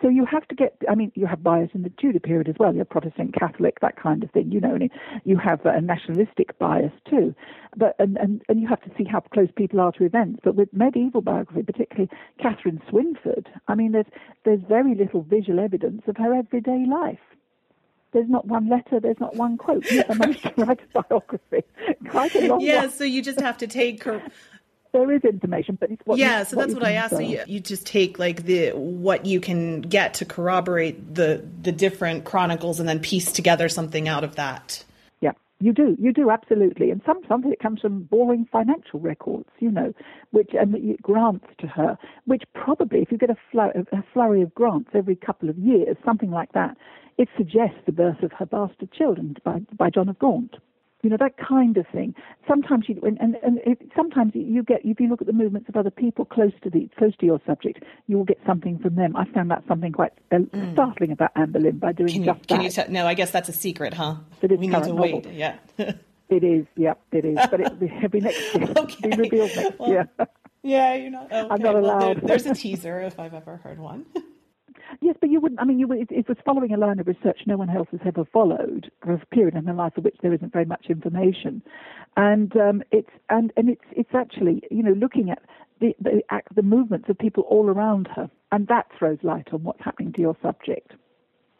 So 0.00 0.08
you 0.08 0.24
have 0.26 0.46
to 0.48 0.54
get, 0.54 0.76
I 0.88 0.94
mean, 0.94 1.10
you 1.14 1.26
have 1.26 1.42
bias 1.42 1.70
in 1.74 1.82
the 1.82 1.90
Tudor 2.00 2.20
period 2.20 2.48
as 2.48 2.54
well. 2.58 2.74
You're 2.74 2.84
Protestant, 2.84 3.34
Catholic, 3.34 3.80
that 3.80 3.96
kind 4.00 4.22
of 4.22 4.30
thing, 4.30 4.52
you 4.52 4.60
know, 4.60 4.74
and 4.74 4.90
you 5.24 5.36
have 5.38 5.64
a 5.66 5.80
nationalistic 5.80 6.56
bias 6.58 6.92
too. 7.08 7.34
But, 7.76 7.96
and, 7.98 8.16
and, 8.16 8.42
and 8.48 8.60
you 8.60 8.68
have 8.68 8.80
to 8.82 8.90
see 8.96 9.04
how 9.04 9.20
close 9.20 9.48
people 9.56 9.80
are 9.80 9.92
to 9.92 10.04
events. 10.04 10.40
But 10.44 10.54
with 10.54 10.72
medieval 10.72 11.20
biography, 11.20 11.62
particularly 11.64 12.10
Catherine 12.40 12.80
Swynford, 12.90 13.46
I 13.66 13.74
mean, 13.74 13.92
there's, 13.92 14.06
there's 14.44 14.60
very 14.68 14.94
little 14.94 15.22
visual 15.22 15.58
evidence 15.58 16.02
of 16.06 16.16
her 16.16 16.34
everyday 16.34 16.84
life 16.88 17.18
there's 18.12 18.28
not 18.28 18.46
one 18.46 18.68
letter, 18.68 19.00
there's 19.00 19.20
not 19.20 19.36
one 19.36 19.58
quote. 19.58 19.84
You 19.90 20.02
managed 20.08 20.42
to 20.56 20.64
write 20.64 20.80
a 20.94 21.02
biography, 21.02 21.62
quite 22.08 22.34
a 22.36 22.46
long 22.48 22.60
Yeah, 22.60 22.80
one. 22.82 22.90
so 22.90 23.04
you 23.04 23.22
just 23.22 23.40
have 23.40 23.58
to 23.58 23.66
take 23.66 24.04
her 24.04 24.22
there 24.92 25.10
is 25.12 25.22
information, 25.24 25.76
but 25.80 25.90
it's 25.90 26.02
what 26.04 26.18
yeah. 26.18 26.40
You, 26.40 26.44
so 26.44 26.56
what 26.56 26.68
that's 26.68 26.74
what 26.74 26.84
I 26.84 26.92
asked. 26.92 27.14
So 27.14 27.20
you, 27.20 27.42
you 27.46 27.60
just 27.60 27.86
take 27.86 28.18
like 28.18 28.44
the 28.44 28.70
what 28.70 29.26
you 29.26 29.40
can 29.40 29.82
get 29.82 30.14
to 30.14 30.24
corroborate 30.24 31.14
the 31.14 31.44
the 31.62 31.72
different 31.72 32.24
chronicles, 32.24 32.80
and 32.80 32.88
then 32.88 33.00
piece 33.00 33.32
together 33.32 33.68
something 33.68 34.08
out 34.08 34.24
of 34.24 34.36
that. 34.36 34.84
Yeah, 35.20 35.32
you 35.60 35.72
do, 35.72 35.96
you 35.98 36.12
do 36.12 36.30
absolutely. 36.30 36.90
And 36.90 37.02
some 37.04 37.20
some 37.28 37.44
of 37.44 37.52
it 37.52 37.60
comes 37.60 37.80
from 37.80 38.02
boring 38.04 38.46
financial 38.50 39.00
records, 39.00 39.48
you 39.58 39.70
know, 39.70 39.92
which 40.30 40.50
and 40.52 40.98
grants 41.02 41.46
to 41.58 41.66
her, 41.66 41.98
which 42.26 42.42
probably 42.54 43.00
if 43.00 43.12
you 43.12 43.18
get 43.18 43.30
a, 43.30 43.36
flur- 43.52 43.84
a 43.92 44.04
flurry 44.12 44.42
of 44.42 44.54
grants 44.54 44.90
every 44.94 45.16
couple 45.16 45.48
of 45.48 45.58
years, 45.58 45.96
something 46.04 46.30
like 46.30 46.52
that, 46.52 46.76
it 47.18 47.28
suggests 47.36 47.78
the 47.86 47.92
birth 47.92 48.22
of 48.22 48.32
her 48.32 48.46
bastard 48.46 48.92
children 48.92 49.36
by 49.44 49.60
by 49.76 49.90
John 49.90 50.08
of 50.08 50.18
Gaunt 50.18 50.56
you 51.02 51.10
know 51.10 51.16
that 51.18 51.36
kind 51.36 51.76
of 51.76 51.86
thing. 51.88 52.14
Sometimes 52.46 52.88
you 52.88 53.00
and 53.02 53.18
and, 53.20 53.36
and 53.42 53.58
it, 53.64 53.90
sometimes 53.94 54.32
you 54.34 54.62
get 54.62 54.80
if 54.84 54.98
you 54.98 55.08
look 55.08 55.20
at 55.20 55.26
the 55.26 55.32
movements 55.32 55.68
of 55.68 55.76
other 55.76 55.90
people 55.90 56.24
close 56.24 56.52
to 56.62 56.70
the 56.70 56.88
close 56.98 57.16
to 57.18 57.26
your 57.26 57.40
subject, 57.46 57.84
you 58.06 58.16
will 58.16 58.24
get 58.24 58.38
something 58.46 58.78
from 58.78 58.96
them. 58.96 59.14
I 59.16 59.24
found 59.26 59.50
that 59.50 59.62
something 59.68 59.92
quite 59.92 60.12
mm. 60.32 60.72
startling 60.72 61.12
about 61.12 61.30
Anne 61.36 61.52
Boleyn 61.52 61.78
by 61.78 61.92
doing 61.92 62.12
can 62.12 62.24
just 62.24 62.50
you, 62.50 62.56
that. 62.56 62.62
You 62.64 62.70
t- 62.70 62.92
no, 62.92 63.06
I 63.06 63.14
guess 63.14 63.30
that's 63.30 63.48
a 63.48 63.52
secret, 63.52 63.94
huh? 63.94 64.16
That 64.40 64.50
we 64.50 64.56
need 64.66 64.72
to 64.72 64.88
novel. 64.88 64.96
wait. 64.96 65.26
Yeah. 65.32 65.56
it 65.78 66.42
is. 66.44 66.66
Yep. 66.76 67.00
It 67.12 67.24
is. 67.24 67.38
But 67.50 67.60
it, 67.60 67.80
will 67.80 68.08
be 68.08 68.20
next 68.20 68.54
year. 68.54 68.68
okay. 68.76 69.08
Be 69.08 69.16
revealed 69.16 69.50
next 69.54 69.78
well, 69.78 69.88
year. 69.88 70.08
yeah, 70.62 70.94
you're 70.94 71.10
not. 71.10 71.26
Okay. 71.26 71.48
I'm 71.48 71.62
not 71.62 71.76
allowed. 71.76 72.00
Well, 72.00 72.14
there, 72.14 72.38
there's 72.38 72.46
a 72.46 72.54
teaser 72.54 73.00
if 73.02 73.20
I've 73.20 73.34
ever 73.34 73.58
heard 73.58 73.78
one. 73.78 74.06
Yes, 75.00 75.16
but 75.20 75.30
you 75.30 75.40
wouldn't. 75.40 75.60
I 75.60 75.64
mean, 75.64 75.78
you, 75.78 75.90
it, 75.92 76.08
it, 76.10 76.28
was 76.28 76.36
following 76.44 76.72
a 76.72 76.76
line 76.76 76.98
of 76.98 77.06
research 77.06 77.40
no 77.46 77.56
one 77.56 77.70
else 77.70 77.88
has 77.92 78.00
ever 78.04 78.24
followed 78.24 78.90
for 79.02 79.12
a 79.12 79.26
period 79.26 79.54
in 79.54 79.64
her 79.66 79.74
life 79.74 79.94
for 79.94 80.00
which 80.00 80.16
there 80.22 80.32
isn't 80.32 80.52
very 80.52 80.64
much 80.64 80.86
information, 80.88 81.62
and 82.16 82.56
um, 82.56 82.82
it's 82.90 83.10
and 83.30 83.52
and 83.56 83.68
it's 83.68 83.84
it's 83.92 84.14
actually 84.14 84.62
you 84.70 84.82
know 84.82 84.92
looking 84.92 85.30
at 85.30 85.40
the 85.80 85.94
the, 86.00 86.22
act, 86.30 86.54
the 86.54 86.62
movements 86.62 87.08
of 87.08 87.16
people 87.18 87.44
all 87.44 87.70
around 87.70 88.08
her, 88.16 88.28
and 88.50 88.66
that 88.68 88.86
throws 88.98 89.18
light 89.22 89.48
on 89.52 89.62
what's 89.62 89.82
happening 89.82 90.12
to 90.14 90.20
your 90.20 90.36
subject. 90.42 90.92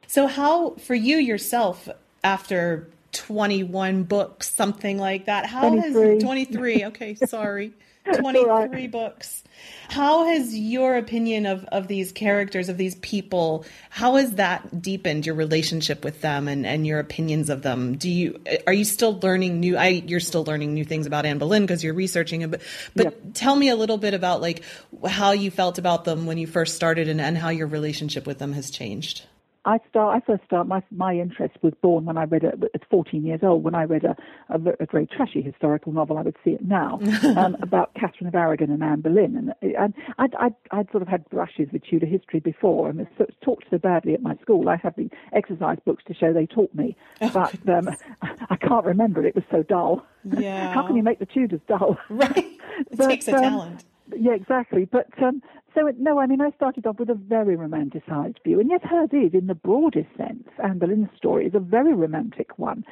So, 0.08 0.26
how 0.26 0.70
for 0.76 0.94
you 0.94 1.18
yourself 1.18 1.88
after 2.24 2.88
21 3.12 4.04
books, 4.04 4.52
something 4.52 4.98
like 4.98 5.26
that? 5.26 5.46
How 5.46 5.68
23. 5.68 6.08
has 6.14 6.22
23? 6.22 6.84
Okay, 6.86 7.14
sorry. 7.14 7.72
23 8.04 8.48
right. 8.48 8.90
books. 8.90 9.44
How 9.88 10.26
has 10.26 10.56
your 10.56 10.96
opinion 10.96 11.46
of, 11.46 11.64
of 11.66 11.88
these 11.88 12.12
characters, 12.12 12.68
of 12.68 12.76
these 12.76 12.94
people, 12.96 13.64
how 13.90 14.16
has 14.16 14.32
that 14.32 14.82
deepened 14.82 15.26
your 15.26 15.34
relationship 15.34 16.04
with 16.04 16.20
them 16.20 16.46
and, 16.48 16.66
and 16.66 16.86
your 16.86 16.98
opinions 16.98 17.50
of 17.50 17.62
them? 17.62 17.96
Do 17.96 18.10
you 18.10 18.40
are 18.66 18.72
you 18.72 18.84
still 18.84 19.18
learning 19.20 19.60
new 19.60 19.76
I 19.76 19.88
you're 19.88 20.20
still 20.20 20.44
learning 20.44 20.74
new 20.74 20.84
things 20.84 21.06
about 21.06 21.26
Anne 21.26 21.38
Boleyn 21.38 21.62
because 21.62 21.82
you're 21.82 21.94
researching 21.94 22.42
it, 22.42 22.50
but 22.50 22.62
but 22.94 23.04
yep. 23.04 23.20
tell 23.34 23.56
me 23.56 23.68
a 23.68 23.76
little 23.76 23.98
bit 23.98 24.14
about 24.14 24.40
like 24.40 24.62
how 25.06 25.32
you 25.32 25.50
felt 25.50 25.78
about 25.78 26.04
them 26.04 26.26
when 26.26 26.38
you 26.38 26.46
first 26.46 26.76
started 26.76 27.08
and, 27.08 27.20
and 27.20 27.36
how 27.36 27.48
your 27.48 27.66
relationship 27.66 28.26
with 28.26 28.38
them 28.38 28.52
has 28.52 28.70
changed. 28.70 29.24
I 29.68 29.80
start. 29.90 30.16
I 30.16 30.26
first 30.26 30.44
start. 30.46 30.66
My 30.66 30.82
my 30.90 31.12
interest 31.14 31.56
was 31.60 31.74
born 31.82 32.06
when 32.06 32.16
I 32.16 32.24
read 32.24 32.42
a, 32.42 32.54
at 32.74 32.88
14 32.88 33.22
years 33.22 33.40
old. 33.42 33.62
When 33.62 33.74
I 33.74 33.82
read 33.82 34.02
a, 34.02 34.16
a, 34.48 34.58
a 34.80 34.86
very 34.90 35.06
trashy 35.06 35.42
historical 35.42 35.92
novel, 35.92 36.16
I 36.16 36.22
would 36.22 36.36
see 36.42 36.52
it 36.52 36.64
now 36.64 36.98
um, 37.36 37.54
about 37.60 37.92
Catherine 37.92 38.28
of 38.28 38.34
Aragon 38.34 38.70
and 38.70 38.82
Anne 38.82 39.02
Boleyn, 39.02 39.36
and 39.36 39.52
and 39.60 39.92
I'd, 40.18 40.34
I'd, 40.36 40.54
I'd 40.70 40.90
sort 40.90 41.02
of 41.02 41.08
had 41.08 41.28
brushes 41.28 41.68
with 41.70 41.82
Tudor 41.84 42.06
history 42.06 42.40
before, 42.40 42.88
and 42.88 42.98
it's 42.98 43.34
taught 43.42 43.62
so 43.70 43.76
badly 43.76 44.14
at 44.14 44.22
my 44.22 44.36
school. 44.40 44.70
I 44.70 44.76
have 44.76 44.96
the 44.96 45.10
exercise 45.34 45.78
books 45.84 46.02
to 46.06 46.14
show 46.14 46.32
they 46.32 46.46
taught 46.46 46.74
me, 46.74 46.96
oh, 47.20 47.30
but 47.30 47.68
um, 47.68 47.94
I 48.48 48.56
can't 48.56 48.86
remember 48.86 49.22
it. 49.26 49.28
It 49.28 49.34
was 49.34 49.44
so 49.50 49.62
dull. 49.62 50.06
Yeah. 50.24 50.72
How 50.72 50.86
can 50.86 50.96
you 50.96 51.02
make 51.02 51.18
the 51.18 51.26
Tudors 51.26 51.60
dull? 51.68 51.98
Right. 52.08 52.36
It 52.38 52.96
but, 52.96 53.08
takes 53.08 53.28
a 53.28 53.34
um, 53.34 53.42
talent. 53.42 53.84
Yeah, 54.16 54.32
exactly. 54.32 54.86
But 54.86 55.08
um, 55.22 55.42
so, 55.78 55.92
no, 55.98 56.18
I 56.18 56.26
mean, 56.26 56.40
I 56.40 56.50
started 56.56 56.86
off 56.86 56.98
with 56.98 57.08
a 57.10 57.14
very 57.14 57.54
romanticised 57.54 58.40
view, 58.44 58.58
and 58.58 58.68
yes, 58.68 58.80
hers 58.82 59.10
is, 59.12 59.32
in 59.32 59.46
the 59.46 59.54
broadest 59.54 60.08
sense. 60.16 60.48
Anne 60.62 60.78
Boleyn's 60.78 61.08
story 61.16 61.46
is 61.46 61.54
a 61.54 61.60
very 61.60 61.94
romantic 61.94 62.58
one, 62.58 62.84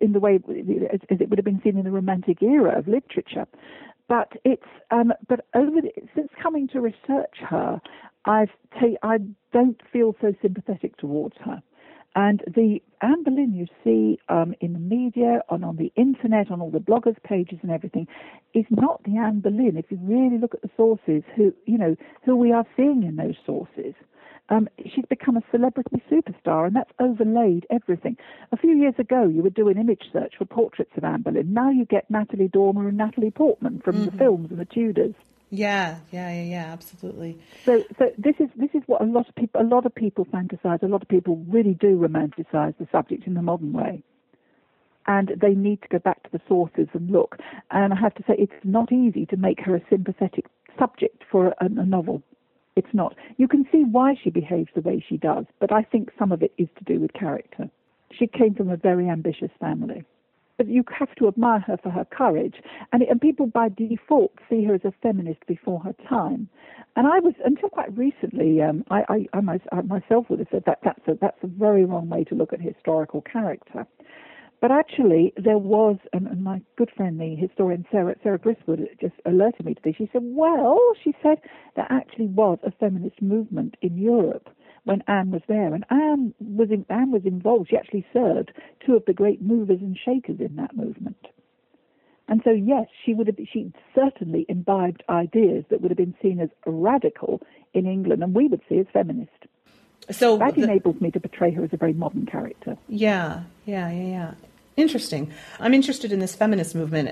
in 0.00 0.12
the 0.12 0.20
way 0.20 0.36
as 0.36 1.00
it 1.08 1.30
would 1.30 1.38
have 1.38 1.44
been 1.44 1.60
seen 1.64 1.78
in 1.78 1.84
the 1.84 1.90
romantic 1.90 2.42
era 2.42 2.78
of 2.78 2.86
literature. 2.86 3.46
But 4.08 4.32
it's, 4.44 4.62
um, 4.90 5.12
but 5.28 5.46
over 5.54 5.80
the, 5.80 5.90
since 6.14 6.28
coming 6.42 6.68
to 6.68 6.80
research 6.80 7.36
her, 7.48 7.80
I've 8.26 8.50
ta- 8.78 8.98
I 9.02 9.18
don't 9.52 9.80
feel 9.90 10.14
so 10.20 10.34
sympathetic 10.42 10.98
towards 10.98 11.36
her. 11.44 11.62
And 12.14 12.42
the 12.46 12.80
Anne 13.00 13.24
Boleyn 13.24 13.52
you 13.52 13.66
see 13.82 14.20
um, 14.28 14.54
in 14.60 14.72
the 14.72 14.78
media, 14.78 15.42
and 15.50 15.64
on 15.64 15.76
the 15.76 15.92
internet, 15.96 16.50
on 16.50 16.60
all 16.60 16.70
the 16.70 16.78
bloggers' 16.78 17.20
pages 17.22 17.58
and 17.62 17.72
everything, 17.72 18.06
is 18.54 18.66
not 18.70 19.02
the 19.02 19.16
Anne 19.16 19.40
Boleyn. 19.40 19.76
If 19.76 19.90
you 19.90 19.98
really 20.00 20.38
look 20.38 20.54
at 20.54 20.62
the 20.62 20.70
sources, 20.76 21.22
who 21.34 21.52
you 21.66 21.76
know 21.76 21.96
who 22.24 22.36
we 22.36 22.52
are 22.52 22.64
seeing 22.76 23.02
in 23.02 23.16
those 23.16 23.34
sources, 23.44 23.94
um, 24.48 24.68
she's 24.84 25.06
become 25.06 25.36
a 25.36 25.42
celebrity 25.50 26.02
superstar, 26.10 26.66
and 26.66 26.76
that's 26.76 26.92
overlaid 27.00 27.66
everything. 27.70 28.16
A 28.52 28.56
few 28.56 28.76
years 28.76 28.94
ago, 28.98 29.26
you 29.26 29.42
would 29.42 29.54
do 29.54 29.68
an 29.68 29.78
image 29.78 30.04
search 30.12 30.34
for 30.38 30.44
portraits 30.44 30.92
of 30.96 31.04
Anne 31.04 31.22
Boleyn. 31.22 31.52
Now 31.52 31.70
you 31.70 31.84
get 31.84 32.10
Natalie 32.10 32.48
Dormer 32.48 32.88
and 32.88 32.96
Natalie 32.96 33.30
Portman 33.30 33.80
from 33.80 33.96
mm-hmm. 33.96 34.04
the 34.04 34.12
films 34.12 34.50
and 34.50 34.60
the 34.60 34.66
Tudors. 34.66 35.14
Yeah, 35.54 35.98
yeah, 36.10 36.32
yeah, 36.32 36.42
yeah, 36.42 36.72
absolutely. 36.72 37.38
So, 37.64 37.84
so 37.96 38.10
this 38.18 38.34
is 38.40 38.48
this 38.56 38.70
is 38.74 38.82
what 38.86 39.00
a 39.00 39.04
lot 39.04 39.28
of 39.28 39.36
people 39.36 39.60
a 39.60 39.62
lot 39.62 39.86
of 39.86 39.94
people 39.94 40.24
fantasize. 40.26 40.82
A 40.82 40.86
lot 40.86 41.00
of 41.00 41.08
people 41.08 41.44
really 41.48 41.74
do 41.74 41.96
romanticize 41.96 42.76
the 42.78 42.88
subject 42.90 43.28
in 43.28 43.34
the 43.34 43.42
modern 43.42 43.72
way, 43.72 44.02
and 45.06 45.30
they 45.40 45.54
need 45.54 45.80
to 45.82 45.88
go 45.88 46.00
back 46.00 46.24
to 46.24 46.30
the 46.32 46.40
sources 46.48 46.88
and 46.92 47.08
look. 47.08 47.38
And 47.70 47.92
I 47.92 47.96
have 47.96 48.16
to 48.16 48.24
say, 48.26 48.34
it's 48.36 48.64
not 48.64 48.90
easy 48.90 49.26
to 49.26 49.36
make 49.36 49.60
her 49.60 49.76
a 49.76 49.80
sympathetic 49.88 50.46
subject 50.76 51.22
for 51.30 51.54
a, 51.60 51.66
a 51.66 51.86
novel. 51.86 52.20
It's 52.74 52.92
not. 52.92 53.14
You 53.36 53.46
can 53.46 53.64
see 53.70 53.84
why 53.84 54.16
she 54.20 54.30
behaves 54.30 54.70
the 54.74 54.80
way 54.80 55.04
she 55.08 55.18
does, 55.18 55.44
but 55.60 55.70
I 55.70 55.82
think 55.82 56.10
some 56.18 56.32
of 56.32 56.42
it 56.42 56.52
is 56.58 56.66
to 56.78 56.84
do 56.84 56.98
with 56.98 57.12
character. 57.12 57.70
She 58.10 58.26
came 58.26 58.56
from 58.56 58.70
a 58.70 58.76
very 58.76 59.08
ambitious 59.08 59.50
family 59.60 60.04
you 60.66 60.84
have 60.96 61.14
to 61.16 61.28
admire 61.28 61.60
her 61.60 61.76
for 61.82 61.90
her 61.90 62.04
courage. 62.04 62.56
And, 62.92 63.02
and 63.02 63.20
people 63.20 63.46
by 63.46 63.68
default 63.68 64.32
see 64.48 64.64
her 64.64 64.74
as 64.74 64.84
a 64.84 64.92
feminist 65.02 65.40
before 65.46 65.80
her 65.80 65.94
time. 66.08 66.48
And 66.96 67.06
I 67.06 67.18
was, 67.18 67.34
until 67.44 67.68
quite 67.68 67.96
recently, 67.96 68.62
um, 68.62 68.84
I, 68.90 69.26
I, 69.32 69.38
I, 69.72 69.80
myself 69.82 70.26
would 70.30 70.38
have 70.38 70.48
said 70.50 70.62
that 70.66 70.78
that's 70.84 71.06
a, 71.08 71.18
that's 71.20 71.42
a 71.42 71.48
very 71.48 71.84
wrong 71.84 72.08
way 72.08 72.24
to 72.24 72.34
look 72.34 72.52
at 72.52 72.60
historical 72.60 73.20
character. 73.20 73.86
But 74.60 74.70
actually, 74.70 75.34
there 75.36 75.58
was, 75.58 75.96
and, 76.12 76.26
and 76.26 76.42
my 76.42 76.62
good 76.78 76.90
friend, 76.96 77.20
the 77.20 77.34
historian 77.34 77.84
Sarah, 77.90 78.14
Sarah 78.22 78.38
Gristwood, 78.38 78.86
just 79.00 79.14
alerted 79.26 79.66
me 79.66 79.74
to 79.74 79.80
this. 79.84 79.96
She 79.96 80.08
said, 80.12 80.22
well, 80.24 80.80
she 81.02 81.14
said, 81.22 81.38
there 81.76 81.86
actually 81.90 82.28
was 82.28 82.58
a 82.62 82.70
feminist 82.70 83.20
movement 83.20 83.76
in 83.82 83.98
Europe 83.98 84.48
when 84.84 85.02
Anne 85.08 85.30
was 85.30 85.42
there. 85.48 85.74
And 85.74 85.84
Anne 85.90 86.34
was 86.40 86.70
in, 86.70 86.86
Anne 86.88 87.10
was 87.10 87.24
involved. 87.24 87.70
She 87.70 87.76
actually 87.76 88.06
served 88.12 88.52
two 88.84 88.94
of 88.94 89.04
the 89.06 89.12
great 89.12 89.42
movers 89.42 89.80
and 89.80 89.98
shakers 90.02 90.40
in 90.40 90.56
that 90.56 90.76
movement. 90.76 91.26
And 92.28 92.40
so, 92.42 92.50
yes, 92.50 92.86
she 93.04 93.12
would 93.12 93.26
have. 93.26 93.36
She 93.52 93.70
certainly 93.94 94.46
imbibed 94.48 95.02
ideas 95.10 95.64
that 95.68 95.82
would 95.82 95.90
have 95.90 95.98
been 95.98 96.14
seen 96.22 96.40
as 96.40 96.48
radical 96.64 97.42
in 97.74 97.86
England, 97.86 98.22
and 98.22 98.34
we 98.34 98.48
would 98.48 98.62
see 98.68 98.78
as 98.78 98.86
feminist. 98.92 99.30
So 100.10 100.38
that 100.38 100.54
the, 100.54 100.62
enables 100.62 101.00
me 101.00 101.10
to 101.10 101.20
portray 101.20 101.50
her 101.52 101.64
as 101.64 101.70
a 101.72 101.76
very 101.76 101.92
modern 101.92 102.24
character. 102.24 102.78
Yeah, 102.88 103.42
yeah, 103.66 103.90
yeah, 103.90 104.06
yeah. 104.06 104.34
Interesting. 104.76 105.32
I'm 105.60 105.74
interested 105.74 106.12
in 106.12 106.18
this 106.18 106.34
feminist 106.34 106.74
movement. 106.74 107.10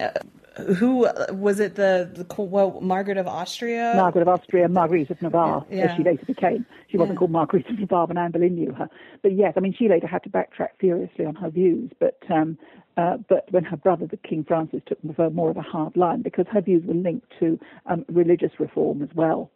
Who 0.77 1.09
was 1.31 1.61
it? 1.61 1.77
The, 1.77 2.11
the 2.13 2.43
well, 2.43 2.81
Margaret 2.81 3.17
of 3.17 3.27
Austria. 3.27 3.95
Margaret 3.97 4.23
of 4.23 4.29
Austria, 4.29 4.69
Marguerite 4.69 5.11
of 5.11 5.23
Navarre, 5.23 5.65
yeah. 5.71 5.85
as 5.85 5.97
she 5.97 6.05
later 6.05 6.25
became. 6.27 6.67
She 6.89 6.99
wasn't 6.99 7.17
Yeah. 7.17 7.19
called 7.21 7.31
Marguerite 7.31 7.71
of 7.71 7.79
Navarre 7.79 8.07
when 8.07 8.19
Anne 8.19 8.33
Boleyn 8.33 8.55
knew 8.55 8.73
her. 8.73 8.89
But 9.23 9.33
yes, 9.33 9.55
I 9.57 9.61
mean, 9.61 9.73
she 9.73 9.89
later 9.89 10.07
had 10.07 10.23
to 10.25 10.31
backtrack 10.31 10.71
furiously 10.79 11.25
on 11.25 11.35
her 11.37 11.49
views. 11.49 11.91
But 11.99 12.19
um, 12.29 12.59
uh, 12.97 13.17
but 13.29 13.51
when 13.51 13.65
her 13.65 13.77
brother, 13.77 14.07
the 14.07 14.19
King 14.19 14.45
Francis, 14.45 14.83
took 14.87 14.99
more 15.33 15.51
of 15.51 15.57
a 15.57 15.63
hard 15.63 15.97
line 15.97 16.23
because 16.23 16.47
her 16.51 16.61
views 16.61 16.85
were 16.85 16.95
linked 16.95 17.27
to 17.41 17.59
um, 17.87 18.05
religious 18.09 18.53
reform 18.59 19.03
as 19.03 19.09
well. 19.15 19.51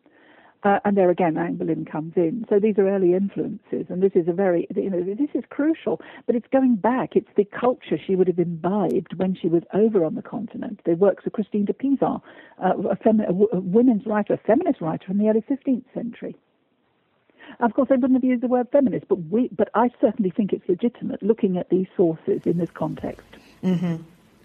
Uh, 0.62 0.80
and 0.84 0.96
there 0.96 1.10
again, 1.10 1.34
Boleyn 1.56 1.84
comes 1.84 2.14
in. 2.16 2.44
So 2.48 2.58
these 2.58 2.76
are 2.78 2.88
early 2.88 3.14
influences, 3.14 3.86
and 3.88 4.02
this 4.02 4.12
is 4.14 4.26
a 4.26 4.32
very, 4.32 4.66
you 4.74 4.90
know, 4.90 5.02
this 5.02 5.30
is 5.34 5.44
crucial. 5.48 6.00
But 6.26 6.34
it's 6.34 6.48
going 6.52 6.76
back. 6.76 7.14
It's 7.14 7.28
the 7.36 7.44
culture 7.44 7.98
she 8.04 8.16
would 8.16 8.26
have 8.26 8.38
imbibed 8.38 9.14
when 9.16 9.34
she 9.34 9.48
was 9.48 9.62
over 9.72 10.04
on 10.04 10.14
the 10.14 10.22
continent. 10.22 10.80
The 10.84 10.94
works 10.94 11.24
of 11.26 11.32
Christine 11.32 11.66
de 11.66 11.72
Pizan, 11.72 12.20
uh, 12.62 12.72
a, 12.74 13.56
a 13.56 13.60
women's 13.60 14.06
writer, 14.06 14.34
a 14.34 14.38
feminist 14.38 14.80
writer 14.80 15.06
from 15.06 15.18
the 15.18 15.28
early 15.28 15.42
15th 15.42 15.84
century. 15.94 16.36
Of 17.60 17.74
course, 17.74 17.88
they 17.88 17.96
wouldn't 17.96 18.14
have 18.14 18.24
used 18.24 18.42
the 18.42 18.48
word 18.48 18.68
feminist, 18.72 19.06
but 19.08 19.16
we, 19.30 19.48
but 19.48 19.70
I 19.74 19.90
certainly 20.00 20.30
think 20.30 20.52
it's 20.52 20.68
legitimate 20.68 21.22
looking 21.22 21.56
at 21.56 21.68
these 21.70 21.86
sources 21.96 22.42
in 22.44 22.58
this 22.58 22.70
context. 22.70 23.26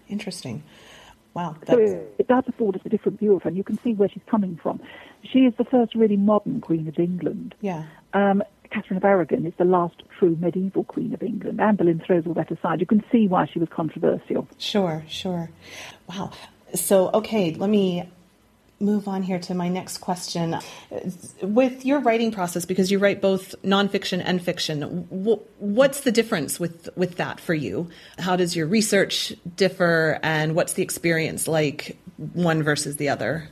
Interesting. 0.08 0.62
Wow. 1.34 1.56
So 1.66 1.76
That's, 1.76 1.90
it, 1.92 2.14
it 2.18 2.28
does 2.28 2.44
afford 2.46 2.76
us 2.76 2.82
a 2.84 2.88
different 2.88 3.18
view 3.18 3.34
of 3.36 3.42
her, 3.42 3.48
and 3.48 3.56
you 3.56 3.64
can 3.64 3.78
see 3.82 3.94
where 3.94 4.08
she's 4.08 4.22
coming 4.30 4.58
from. 4.62 4.80
She 5.22 5.40
is 5.40 5.54
the 5.56 5.64
first 5.64 5.94
really 5.94 6.16
modern 6.16 6.60
Queen 6.60 6.88
of 6.88 6.98
England. 6.98 7.54
yeah. 7.60 7.84
Um, 8.14 8.42
Catherine 8.70 8.96
of 8.96 9.04
Aragon 9.04 9.44
is 9.44 9.52
the 9.58 9.64
last 9.64 10.02
true 10.18 10.36
medieval 10.40 10.84
Queen 10.84 11.12
of 11.12 11.22
England. 11.22 11.60
Anne 11.60 11.76
Boleyn 11.76 12.02
throws 12.04 12.26
all 12.26 12.34
that 12.34 12.50
aside. 12.50 12.80
You 12.80 12.86
can 12.86 13.04
see 13.12 13.28
why 13.28 13.46
she 13.46 13.58
was 13.58 13.68
controversial. 13.68 14.48
Sure, 14.56 15.04
sure. 15.06 15.50
Wow. 16.08 16.30
So, 16.74 17.10
okay, 17.12 17.54
let 17.54 17.68
me 17.68 18.08
move 18.82 19.08
on 19.08 19.22
here 19.22 19.38
to 19.38 19.54
my 19.54 19.68
next 19.68 19.98
question. 19.98 20.58
With 21.40 21.86
your 21.86 22.00
writing 22.00 22.32
process, 22.32 22.64
because 22.64 22.90
you 22.90 22.98
write 22.98 23.20
both 23.22 23.54
nonfiction 23.62 24.20
and 24.24 24.42
fiction, 24.42 24.82
what's 25.58 26.00
the 26.00 26.12
difference 26.12 26.60
with, 26.60 26.88
with 26.96 27.16
that 27.16 27.40
for 27.40 27.54
you? 27.54 27.88
How 28.18 28.36
does 28.36 28.54
your 28.54 28.66
research 28.66 29.32
differ, 29.56 30.18
and 30.22 30.54
what's 30.54 30.74
the 30.74 30.82
experience 30.82 31.48
like, 31.48 31.96
one 32.34 32.62
versus 32.62 32.96
the 32.96 33.08
other? 33.08 33.48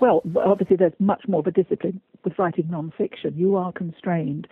Well, 0.00 0.22
obviously, 0.36 0.76
there's 0.76 0.94
much 0.98 1.28
more 1.28 1.40
of 1.40 1.46
a 1.46 1.50
discipline 1.50 2.00
with 2.24 2.38
writing 2.38 2.70
non-fiction. 2.70 3.34
You 3.36 3.56
are 3.56 3.70
constrained 3.70 4.48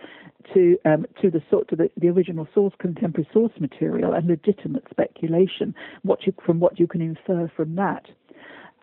to 0.53 0.77
um, 0.85 1.07
to 1.21 1.31
the 1.31 1.41
sort 1.49 1.69
to 1.69 1.75
the, 1.75 1.89
the 1.97 2.09
original 2.09 2.47
source, 2.53 2.73
contemporary 2.77 3.27
source 3.33 3.53
material, 3.59 4.13
and 4.13 4.27
legitimate 4.27 4.83
speculation. 4.91 5.73
What 6.03 6.27
you 6.27 6.33
from 6.45 6.59
what 6.59 6.79
you 6.79 6.85
can 6.85 7.01
infer 7.01 7.51
from 7.55 7.75
that. 7.77 8.05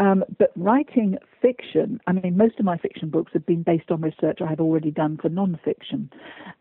Um, 0.00 0.24
but 0.38 0.50
writing 0.56 1.18
fiction, 1.42 2.00
I 2.06 2.12
mean, 2.12 2.36
most 2.36 2.58
of 2.58 2.64
my 2.64 2.78
fiction 2.78 3.10
books 3.10 3.32
have 3.34 3.44
been 3.44 3.62
based 3.62 3.90
on 3.90 4.00
research 4.00 4.38
I 4.40 4.48
had 4.48 4.58
already 4.58 4.90
done 4.90 5.18
for 5.20 5.28
non-fiction. 5.28 6.10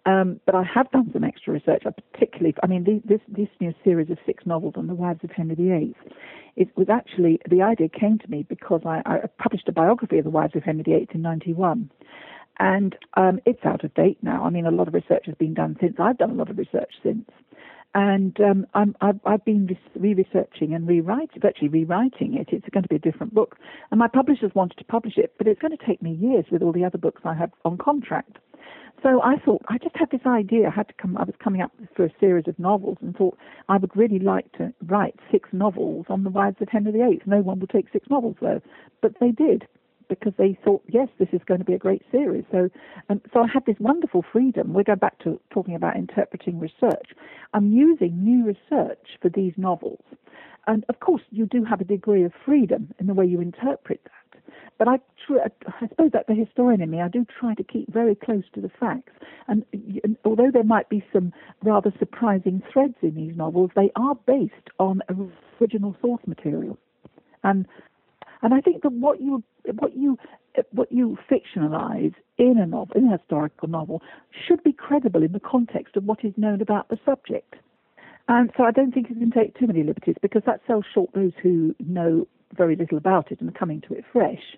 Um, 0.05 0.41
but 0.45 0.55
I 0.55 0.63
have 0.63 0.91
done 0.91 1.09
some 1.13 1.23
extra 1.23 1.53
research, 1.53 1.83
I 1.85 1.91
particularly, 2.11 2.53
I 2.61 2.67
mean, 2.67 3.01
this, 3.05 3.21
this 3.29 3.47
new 3.61 3.73
series 3.81 4.09
of 4.09 4.17
six 4.25 4.45
novels 4.45 4.73
on 4.75 4.87
the 4.87 4.93
wives 4.93 5.21
of 5.23 5.31
Henry 5.31 5.55
VIII, 5.55 5.95
it 6.57 6.67
was 6.75 6.89
actually, 6.89 7.39
the 7.49 7.61
idea 7.61 7.87
came 7.87 8.19
to 8.19 8.29
me 8.29 8.45
because 8.47 8.81
I, 8.85 9.01
I 9.05 9.19
published 9.41 9.69
a 9.69 9.71
biography 9.71 10.17
of 10.17 10.25
the 10.25 10.29
wives 10.29 10.55
of 10.57 10.63
Henry 10.63 10.83
VIII 10.83 11.07
in 11.13 11.21
91. 11.21 11.89
And 12.59 12.97
um, 13.15 13.39
it's 13.45 13.63
out 13.63 13.85
of 13.85 13.93
date 13.93 14.17
now. 14.21 14.43
I 14.43 14.49
mean, 14.49 14.65
a 14.65 14.71
lot 14.71 14.89
of 14.89 14.93
research 14.93 15.27
has 15.27 15.35
been 15.35 15.53
done 15.53 15.77
since. 15.79 15.95
I've 15.97 16.17
done 16.17 16.31
a 16.31 16.33
lot 16.33 16.49
of 16.49 16.57
research 16.57 16.91
since. 17.01 17.23
And 17.95 18.39
um, 18.39 18.67
I've, 19.01 19.19
I've 19.25 19.43
been 19.45 19.75
re 19.95 20.13
researching 20.13 20.73
and 20.75 20.87
rewriting, 20.87 21.41
virtually 21.41 21.69
rewriting 21.69 22.35
it. 22.35 22.49
It's 22.51 22.69
going 22.69 22.83
to 22.83 22.89
be 22.89 22.97
a 22.97 22.99
different 22.99 23.33
book. 23.33 23.57
And 23.89 23.99
my 23.99 24.07
publishers 24.07 24.51
wanted 24.53 24.77
to 24.77 24.83
publish 24.83 25.17
it, 25.17 25.33
but 25.37 25.47
it's 25.47 25.59
going 25.59 25.75
to 25.75 25.85
take 25.85 26.01
me 26.01 26.13
years 26.13 26.45
with 26.51 26.61
all 26.61 26.71
the 26.71 26.85
other 26.85 26.99
books 26.99 27.21
I 27.25 27.33
have 27.33 27.51
on 27.65 27.77
contract. 27.77 28.37
So 29.01 29.21
I 29.23 29.37
thought, 29.37 29.61
I 29.69 29.77
just 29.77 29.95
had 29.95 30.11
this 30.11 30.25
idea. 30.25 30.67
I 30.67 30.71
had 30.71 30.89
to 30.89 30.93
come, 31.01 31.17
I 31.17 31.23
was 31.23 31.35
coming 31.41 31.61
up 31.61 31.71
for 31.95 32.05
a 32.05 32.11
series 32.19 32.47
of 32.47 32.59
novels 32.59 32.97
and 33.01 33.15
thought 33.15 33.37
I 33.69 33.77
would 33.77 33.95
really 33.95 34.19
like 34.19 34.51
to 34.53 34.73
write 34.85 35.15
six 35.31 35.49
novels 35.53 36.05
on 36.09 36.23
the 36.23 36.29
wives 36.29 36.57
of 36.59 36.67
Henry 36.69 36.91
VIII. 36.91 37.21
No 37.25 37.41
one 37.41 37.59
will 37.59 37.67
take 37.67 37.87
six 37.93 38.09
novels 38.09 38.35
though, 38.41 38.61
but 39.01 39.13
they 39.19 39.31
did 39.31 39.67
because 40.09 40.33
they 40.37 40.57
thought, 40.65 40.81
yes, 40.87 41.07
this 41.19 41.29
is 41.31 41.41
going 41.45 41.59
to 41.59 41.65
be 41.65 41.73
a 41.73 41.77
great 41.77 42.01
series. 42.11 42.43
So, 42.51 42.69
um, 43.09 43.21
so 43.31 43.41
I 43.41 43.47
had 43.47 43.65
this 43.65 43.77
wonderful 43.79 44.25
freedom. 44.31 44.73
We 44.73 44.83
go 44.83 44.95
back 44.95 45.19
to 45.19 45.39
talking 45.51 45.75
about 45.75 45.95
interpreting 45.95 46.59
research. 46.59 47.09
I'm 47.53 47.71
using 47.71 48.23
new 48.23 48.45
research 48.45 49.17
for 49.21 49.29
these 49.29 49.53
novels, 49.57 50.03
and 50.67 50.85
of 50.89 50.99
course, 50.99 51.21
you 51.31 51.45
do 51.45 51.63
have 51.63 51.81
a 51.81 51.85
degree 51.85 52.23
of 52.23 52.33
freedom 52.45 52.93
in 52.99 53.07
the 53.07 53.13
way 53.13 53.25
you 53.25 53.39
interpret 53.41 54.01
that. 54.03 54.41
But 54.77 54.87
I, 54.87 54.99
I 55.29 55.87
suppose 55.89 56.11
that 56.13 56.27
the 56.27 56.33
historian 56.33 56.81
in 56.81 56.89
me, 56.89 57.01
I 57.01 57.09
do 57.09 57.25
try 57.39 57.53
to 57.53 57.63
keep 57.63 57.91
very 57.91 58.15
close 58.15 58.43
to 58.53 58.61
the 58.61 58.71
facts. 58.79 59.11
And, 59.47 59.65
and 60.03 60.15
although 60.23 60.51
there 60.51 60.63
might 60.63 60.87
be 60.87 61.03
some 61.11 61.33
rather 61.63 61.93
surprising 61.99 62.63
threads 62.71 62.95
in 63.01 63.15
these 63.15 63.35
novels, 63.35 63.71
they 63.75 63.91
are 63.97 64.15
based 64.25 64.69
on 64.79 65.01
original 65.59 65.95
source 66.01 66.21
material. 66.25 66.77
And 67.43 67.67
and 68.41 68.53
I 68.53 68.61
think 68.61 68.83
that 68.83 68.91
what 68.91 69.21
you 69.21 69.43
what 69.79 69.95
you 69.95 70.17
what 70.71 70.91
you 70.91 71.17
fictionalize 71.29 72.13
in 72.37 72.57
a 72.57 72.65
novel, 72.65 72.95
in 72.95 73.07
a 73.07 73.17
historical 73.17 73.67
novel, 73.67 74.01
should 74.47 74.63
be 74.63 74.73
credible 74.73 75.23
in 75.23 75.31
the 75.31 75.39
context 75.39 75.95
of 75.95 76.05
what 76.05 76.23
is 76.23 76.33
known 76.37 76.61
about 76.61 76.89
the 76.89 76.97
subject. 77.05 77.55
And 78.27 78.51
so 78.55 78.63
I 78.63 78.71
don't 78.71 78.93
think 78.93 79.09
you 79.09 79.15
can 79.15 79.31
take 79.31 79.57
too 79.57 79.67
many 79.67 79.83
liberties 79.83 80.15
because 80.21 80.43
that 80.45 80.61
sells 80.67 80.85
short 80.93 81.09
those 81.13 81.31
who 81.41 81.75
know 81.79 82.27
very 82.55 82.75
little 82.75 82.97
about 82.97 83.31
it 83.31 83.41
and 83.41 83.49
are 83.49 83.59
coming 83.59 83.81
to 83.81 83.93
it 83.93 84.05
fresh. 84.13 84.55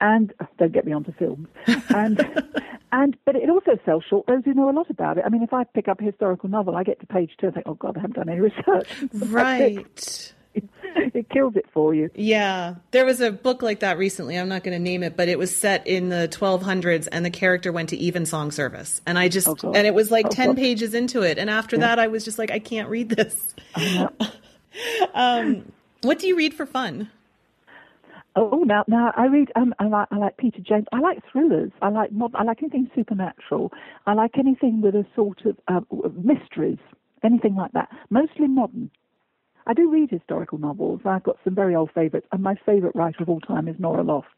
And 0.00 0.32
don't 0.58 0.72
get 0.72 0.86
me 0.86 0.92
onto 0.92 1.12
films. 1.12 1.48
And 1.90 2.24
and 2.92 3.16
but 3.24 3.36
it 3.36 3.50
also 3.50 3.78
sells 3.84 4.04
short 4.08 4.26
those 4.26 4.44
who 4.44 4.54
know 4.54 4.70
a 4.70 4.72
lot 4.72 4.90
about 4.90 5.18
it. 5.18 5.24
I 5.26 5.28
mean, 5.28 5.42
if 5.42 5.52
I 5.52 5.64
pick 5.64 5.88
up 5.88 6.00
a 6.00 6.04
historical 6.04 6.48
novel, 6.48 6.76
I 6.76 6.84
get 6.84 7.00
to 7.00 7.06
page 7.06 7.32
two 7.38 7.46
and 7.46 7.54
think, 7.54 7.66
oh 7.68 7.74
God, 7.74 7.96
I 7.96 8.00
haven't 8.00 8.16
done 8.16 8.28
any 8.28 8.40
research. 8.40 8.88
Right. 9.14 10.34
it 10.54 11.28
kills 11.30 11.56
it 11.56 11.66
for 11.72 11.94
you. 11.94 12.10
Yeah, 12.14 12.76
there 12.90 13.04
was 13.04 13.20
a 13.20 13.30
book 13.30 13.62
like 13.62 13.80
that 13.80 13.98
recently. 13.98 14.36
I'm 14.36 14.48
not 14.48 14.64
going 14.64 14.76
to 14.76 14.82
name 14.82 15.02
it, 15.02 15.16
but 15.16 15.28
it 15.28 15.38
was 15.38 15.54
set 15.54 15.86
in 15.86 16.08
the 16.08 16.28
1200s, 16.30 17.08
and 17.12 17.24
the 17.24 17.30
character 17.30 17.72
went 17.72 17.88
to 17.90 18.04
evensong 18.04 18.50
service, 18.50 19.00
and 19.06 19.18
I 19.18 19.28
just 19.28 19.48
Oh, 19.48 19.72
and 19.72 19.86
it 19.86 19.94
was 19.94 20.10
like 20.10 20.26
Oh, 20.26 20.30
10 20.30 20.48
God. 20.48 20.56
pages 20.56 20.94
into 20.94 21.22
it, 21.22 21.38
and 21.38 21.48
after 21.48 21.78
that, 21.78 21.98
I 21.98 22.08
was 22.08 22.24
just 22.24 22.38
like, 22.38 22.50
I 22.50 22.58
can't 22.58 22.88
read 22.88 23.10
this. 23.10 23.54
um, 25.14 25.72
what 26.02 26.18
do 26.18 26.26
you 26.26 26.36
read 26.36 26.54
for 26.54 26.66
fun? 26.66 27.10
Oh, 28.36 28.62
now, 28.64 28.84
now 28.86 29.12
I 29.16 29.26
read. 29.26 29.50
Um, 29.56 29.74
I 29.80 29.86
like. 29.86 30.06
I 30.12 30.16
like 30.16 30.36
Peter 30.36 30.60
James. 30.60 30.86
I 30.92 31.00
like 31.00 31.18
thrillers. 31.32 31.72
I 31.82 31.88
like. 31.88 32.12
Mod, 32.12 32.32
I 32.36 32.44
like 32.44 32.62
anything 32.62 32.88
supernatural. 32.94 33.72
I 34.06 34.14
like 34.14 34.38
anything 34.38 34.80
with 34.82 34.94
a 34.94 35.04
sort 35.16 35.44
of 35.44 35.56
uh, 35.66 35.80
mysteries. 36.22 36.78
Anything 37.24 37.56
like 37.56 37.72
that. 37.72 37.88
Mostly 38.08 38.46
modern. 38.46 38.90
I 39.66 39.74
do 39.74 39.90
read 39.90 40.10
historical 40.10 40.58
novels. 40.58 41.00
I've 41.04 41.22
got 41.22 41.38
some 41.44 41.54
very 41.54 41.74
old 41.74 41.90
favourites, 41.94 42.26
and 42.32 42.42
my 42.42 42.54
favourite 42.66 42.96
writer 42.96 43.22
of 43.22 43.28
all 43.28 43.40
time 43.40 43.68
is 43.68 43.76
Norah 43.78 44.02
Lofts. 44.02 44.28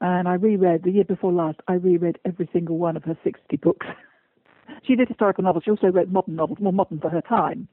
And 0.00 0.28
I 0.28 0.34
reread 0.34 0.84
the 0.84 0.90
year 0.90 1.04
before 1.04 1.32
last. 1.32 1.58
I 1.66 1.74
reread 1.74 2.18
every 2.24 2.48
single 2.52 2.78
one 2.78 2.96
of 2.96 3.04
her 3.04 3.18
sixty 3.24 3.56
books. 3.56 3.86
she 4.86 4.94
did 4.94 5.08
historical 5.08 5.44
novels. 5.44 5.64
She 5.64 5.70
also 5.70 5.88
wrote 5.88 6.08
modern 6.08 6.36
novels, 6.36 6.58
more 6.60 6.72
modern 6.72 7.00
for 7.00 7.10
her 7.10 7.22
time 7.22 7.68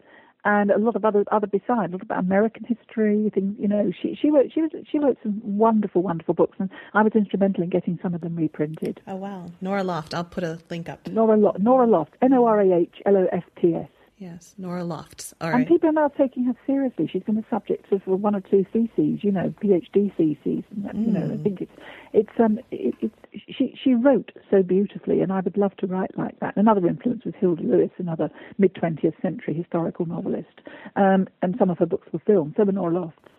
and 0.46 0.70
a 0.70 0.78
lot 0.78 0.96
of 0.96 1.04
other 1.04 1.26
other 1.32 1.48
besides, 1.48 1.92
a 1.92 1.96
lot 1.96 2.04
about 2.04 2.20
American 2.20 2.64
history, 2.64 3.30
things. 3.34 3.56
You 3.60 3.68
know, 3.68 3.92
she 4.00 4.18
she 4.20 4.30
wrote 4.30 4.52
she 4.54 4.62
was 4.62 4.72
she 4.90 5.00
wrote 5.00 5.18
some 5.24 5.42
wonderful 5.44 6.04
wonderful 6.04 6.36
books, 6.36 6.56
and 6.60 6.70
I 6.94 7.02
was 7.02 7.14
instrumental 7.16 7.64
in 7.64 7.70
getting 7.70 8.00
some 8.02 8.14
of 8.14 8.22
them 8.22 8.36
reprinted. 8.36 9.02
Oh 9.08 9.16
wow, 9.16 9.48
Norah 9.60 9.84
Loft. 9.84 10.14
I'll 10.14 10.24
put 10.24 10.44
a 10.44 10.60
link 10.70 10.88
up. 10.88 11.08
Norah 11.08 11.38
Lo- 11.38 11.56
Norah 11.60 11.88
Loft, 11.88 12.14
N 12.22 12.34
O 12.34 12.46
R 12.46 12.62
A 12.62 12.74
H 12.74 12.96
L 13.06 13.18
O 13.18 13.26
F 13.32 13.44
T 13.60 13.74
S. 13.74 13.90
Yes, 14.18 14.56
Norah 14.58 14.86
Lofts. 14.86 15.34
All 15.42 15.50
And 15.50 15.68
people 15.68 15.90
are 15.90 15.94
now 15.94 16.08
taking 16.08 16.46
her 16.46 16.56
seriously. 16.66 17.08
She's 17.12 17.24
been 17.24 17.36
the 17.36 17.44
subject 17.50 17.92
of 17.92 18.02
one 18.08 18.34
or 18.34 18.40
two 18.40 18.66
theses, 18.72 19.24
you 19.24 19.32
know, 19.32 19.54
PhD 19.62 20.16
theses. 20.16 20.64
And 20.72 20.86
that, 20.86 20.96
You 20.96 21.12
know, 21.12 21.34
I 21.34 21.44
think 21.44 21.60
it's 21.62 21.72
it's 22.14 22.40
um 22.40 22.60
it, 22.72 22.96
it, 23.02 23.12
she 23.50 23.78
she 23.82 23.94
wrote 23.94 24.32
so 24.50 24.64
beautifully, 24.64 25.20
and 25.20 25.34
I 25.34 25.42
would 25.42 25.58
love 25.58 25.76
to 25.78 25.88
write 25.88 26.18
like 26.18 26.40
that. 26.40 26.56
Another 26.56 26.88
influence 26.88 27.26
was 27.26 27.34
Hilda 27.38 27.64
Lewis, 27.64 27.92
another 27.98 28.30
mid 28.58 28.74
twentieth 28.74 29.16
century 29.22 29.54
historical 29.54 30.06
novelist, 30.06 30.62
um, 30.96 31.28
and 31.42 31.56
some 31.60 31.70
of 31.70 31.78
her 31.80 31.86
books 31.86 32.08
were 32.14 32.22
filmed. 32.26 32.54
So 32.56 32.64
were 32.64 32.72
Norah 32.72 32.94
Lofts. 32.94 33.35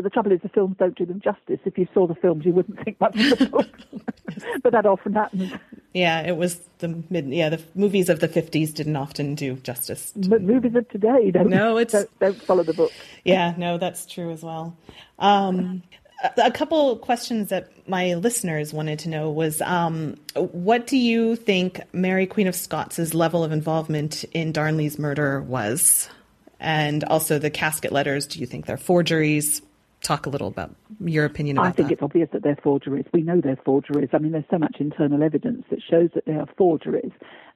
But 0.00 0.04
the 0.04 0.10
trouble 0.14 0.32
is, 0.32 0.40
the 0.40 0.48
films 0.48 0.76
don't 0.78 0.96
do 0.96 1.04
them 1.04 1.20
justice. 1.20 1.60
If 1.66 1.76
you 1.76 1.86
saw 1.92 2.06
the 2.06 2.14
films, 2.14 2.46
you 2.46 2.52
wouldn't 2.54 2.82
think 2.82 2.98
much 2.98 3.14
of 3.16 3.38
the 3.38 3.46
books. 3.46 3.84
but 4.62 4.72
that 4.72 4.86
often 4.86 5.12
happens. 5.12 5.52
Yeah, 5.92 6.22
it 6.22 6.38
was 6.38 6.56
the 6.78 7.02
mid. 7.10 7.26
Yeah, 7.28 7.50
the 7.50 7.60
movies 7.74 8.08
of 8.08 8.20
the 8.20 8.28
50s 8.28 8.72
didn't 8.72 8.96
often 8.96 9.34
do 9.34 9.56
justice. 9.56 10.12
to- 10.12 10.26
But 10.30 10.40
movies 10.40 10.74
of 10.74 10.88
today 10.88 11.30
don't, 11.32 11.50
No, 11.50 11.76
it's- 11.76 11.92
don't, 11.92 12.18
don't 12.18 12.42
follow 12.42 12.62
the 12.62 12.72
book. 12.72 12.90
Yeah, 13.26 13.52
no, 13.58 13.76
that's 13.76 14.06
true 14.06 14.30
as 14.30 14.42
well. 14.42 14.74
Um, 15.18 15.82
a, 16.24 16.46
a 16.46 16.50
couple 16.50 16.96
questions 16.96 17.50
that 17.50 17.70
my 17.86 18.14
listeners 18.14 18.72
wanted 18.72 19.00
to 19.00 19.10
know 19.10 19.30
was 19.30 19.60
um, 19.60 20.16
what 20.34 20.86
do 20.86 20.96
you 20.96 21.36
think 21.36 21.78
Mary 21.92 22.26
Queen 22.26 22.46
of 22.46 22.54
Scots' 22.54 23.12
level 23.12 23.44
of 23.44 23.52
involvement 23.52 24.24
in 24.32 24.50
Darnley's 24.52 24.98
murder 24.98 25.42
was? 25.42 26.08
And 26.58 27.04
also 27.04 27.38
the 27.38 27.50
casket 27.50 27.90
letters, 27.92 28.26
do 28.26 28.38
you 28.38 28.46
think 28.46 28.64
they're 28.64 28.76
forgeries? 28.78 29.60
Talk 30.02 30.26
a 30.26 30.30
little 30.30 30.48
about 30.48 30.74
your 31.04 31.24
opinion 31.24 31.58
about 31.58 31.68
I 31.68 31.72
think 31.72 31.88
that. 31.88 31.94
it's 31.94 32.02
obvious 32.02 32.28
that 32.32 32.42
they're 32.42 32.58
forgeries. 32.62 33.04
We 33.12 33.22
know 33.22 33.40
they're 33.40 33.60
forgeries. 33.64 34.08
I 34.12 34.18
mean, 34.18 34.32
there's 34.32 34.44
so 34.50 34.58
much 34.58 34.76
internal 34.80 35.22
evidence 35.22 35.64
that 35.70 35.80
shows 35.82 36.10
that 36.14 36.24
they 36.24 36.32
are 36.32 36.46
forgeries. 36.56 37.12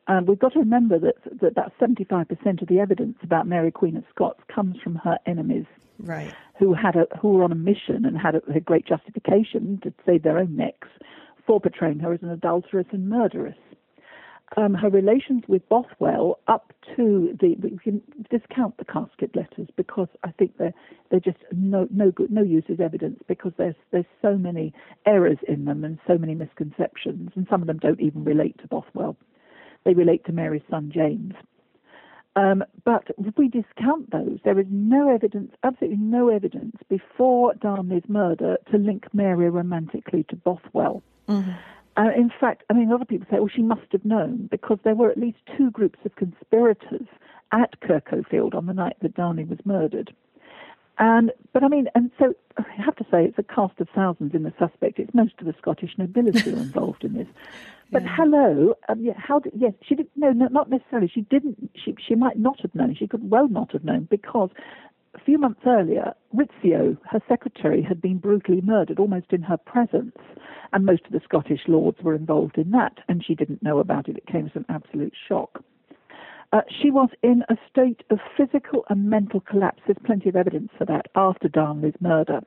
And 0.06 0.28
we've 0.28 0.38
got 0.38 0.52
to 0.52 0.58
remember 0.58 0.98
that, 0.98 1.16
that 1.40 1.48
about 1.48 1.72
75% 1.80 2.60
of 2.60 2.68
the 2.68 2.80
evidence 2.80 3.16
about 3.22 3.46
Mary 3.46 3.70
Queen 3.70 3.96
of 3.96 4.04
Scots 4.10 4.40
comes 4.54 4.76
from 4.82 4.96
her 4.96 5.18
enemies. 5.26 5.64
Right. 5.98 6.34
Who 6.58 6.74
had 6.74 6.96
a, 6.96 7.06
who 7.18 7.30
were 7.30 7.44
on 7.44 7.52
a 7.52 7.56
mission 7.56 8.04
and 8.04 8.18
had 8.18 8.34
a, 8.34 8.42
a 8.54 8.60
great 8.60 8.86
justification 8.86 9.80
to 9.82 9.92
save 10.04 10.22
their 10.22 10.38
own 10.38 10.54
necks 10.54 10.88
for 11.46 11.60
portraying 11.60 12.00
her 12.00 12.12
as 12.12 12.22
an 12.22 12.30
adulteress 12.30 12.86
and 12.90 13.08
murderess 13.08 13.56
um, 14.56 14.74
her 14.74 14.88
relations 14.88 15.42
with 15.48 15.68
Bothwell 15.68 16.38
up 16.46 16.72
to 16.96 17.36
the 17.40 17.56
we 17.60 17.78
can 17.78 18.02
discount 18.30 18.76
the 18.78 18.84
casket 18.84 19.34
letters 19.34 19.68
because 19.76 20.08
I 20.22 20.30
think 20.32 20.56
they're 20.58 20.74
they're 21.10 21.20
just 21.20 21.38
no 21.52 21.88
no 21.90 22.10
good 22.10 22.30
no 22.30 22.42
use 22.42 22.64
as 22.68 22.80
evidence 22.80 23.20
because 23.26 23.52
there's 23.56 23.74
there's 23.90 24.04
so 24.22 24.36
many 24.36 24.72
errors 25.06 25.38
in 25.48 25.64
them 25.64 25.84
and 25.84 25.98
so 26.06 26.18
many 26.18 26.34
misconceptions 26.34 27.30
and 27.34 27.46
some 27.50 27.62
of 27.62 27.66
them 27.66 27.78
don't 27.78 28.00
even 28.00 28.24
relate 28.24 28.58
to 28.58 28.68
Bothwell. 28.68 29.16
They 29.84 29.94
relate 29.94 30.24
to 30.26 30.32
Mary's 30.32 30.62
son 30.70 30.90
James. 30.94 31.34
Um, 32.36 32.64
but 32.84 33.04
if 33.18 33.36
we 33.36 33.48
discount 33.48 34.10
those, 34.10 34.38
there 34.44 34.58
is 34.58 34.66
no 34.68 35.14
evidence, 35.14 35.52
absolutely 35.62 35.98
no 35.98 36.28
evidence 36.28 36.76
before 36.88 37.54
Darnley's 37.54 38.08
murder 38.08 38.56
to 38.72 38.78
link 38.78 39.06
Mary 39.12 39.48
romantically 39.50 40.24
to 40.30 40.36
Bothwell. 40.36 41.02
Mm-hmm. 41.28 41.52
Uh, 41.96 42.10
in 42.16 42.30
fact, 42.40 42.64
I 42.70 42.72
mean, 42.72 42.90
other 42.92 43.04
people 43.04 43.26
say, 43.30 43.38
well, 43.38 43.48
she 43.54 43.62
must 43.62 43.92
have 43.92 44.04
known 44.04 44.48
because 44.50 44.78
there 44.82 44.94
were 44.94 45.10
at 45.10 45.18
least 45.18 45.38
two 45.56 45.70
groups 45.70 45.98
of 46.04 46.16
conspirators 46.16 47.06
at 47.52 47.80
Kirk 47.80 48.08
o' 48.12 48.22
Field 48.28 48.54
on 48.54 48.66
the 48.66 48.74
night 48.74 48.96
that 49.02 49.14
Darnley 49.14 49.44
was 49.44 49.58
murdered. 49.64 50.12
And, 50.98 51.32
but 51.52 51.64
I 51.64 51.68
mean, 51.68 51.88
and 51.94 52.10
so 52.18 52.34
I 52.56 52.62
have 52.82 52.94
to 52.96 53.04
say, 53.10 53.24
it's 53.24 53.38
a 53.38 53.42
cast 53.42 53.80
of 53.80 53.88
thousands 53.94 54.34
in 54.34 54.44
the 54.44 54.52
suspect. 54.58 54.98
It's 54.98 55.12
most 55.12 55.34
of 55.40 55.46
the 55.46 55.54
Scottish 55.58 55.90
nobility 55.98 56.52
are 56.52 56.56
involved 56.56 57.04
in 57.04 57.14
this. 57.14 57.26
But 57.90 58.02
yeah. 58.02 58.14
hello, 58.16 58.74
um, 58.88 59.00
yeah, 59.04 59.14
how 59.16 59.40
did, 59.40 59.52
yes, 59.56 59.72
she 59.82 59.94
didn't, 59.94 60.10
no, 60.16 60.30
no, 60.32 60.46
not 60.48 60.70
necessarily. 60.70 61.08
She 61.12 61.22
didn't, 61.22 61.70
she, 61.74 61.96
she 62.06 62.14
might 62.14 62.38
not 62.38 62.60
have 62.60 62.74
known. 62.74 62.94
She 62.94 63.06
could 63.06 63.28
well 63.28 63.48
not 63.48 63.72
have 63.72 63.84
known 63.84 64.06
because 64.10 64.50
a 65.14 65.20
few 65.24 65.38
months 65.38 65.60
earlier, 65.66 66.14
Rizzio, 66.34 66.96
her 67.10 67.20
secretary, 67.28 67.82
had 67.82 68.00
been 68.00 68.18
brutally 68.18 68.60
murdered 68.60 68.98
almost 68.98 69.32
in 69.32 69.42
her 69.42 69.56
presence, 69.56 70.16
and 70.72 70.84
most 70.84 71.06
of 71.06 71.12
the 71.12 71.20
Scottish 71.24 71.62
lords 71.68 71.98
were 72.02 72.14
involved 72.14 72.58
in 72.58 72.70
that, 72.72 72.98
and 73.08 73.24
she 73.24 73.34
didn't 73.34 73.62
know 73.62 73.78
about 73.78 74.08
it. 74.08 74.16
It 74.16 74.26
came 74.26 74.46
as 74.46 74.56
an 74.56 74.66
absolute 74.68 75.14
shock. 75.28 75.62
Uh, 76.52 76.60
she 76.68 76.90
was 76.90 77.08
in 77.22 77.42
a 77.48 77.56
state 77.70 78.02
of 78.10 78.18
physical 78.36 78.84
and 78.88 79.10
mental 79.10 79.40
collapse. 79.40 79.82
There's 79.86 79.98
plenty 80.04 80.28
of 80.28 80.36
evidence 80.36 80.70
for 80.78 80.84
that 80.84 81.06
after 81.14 81.48
Darnley's 81.48 82.00
murder. 82.00 82.40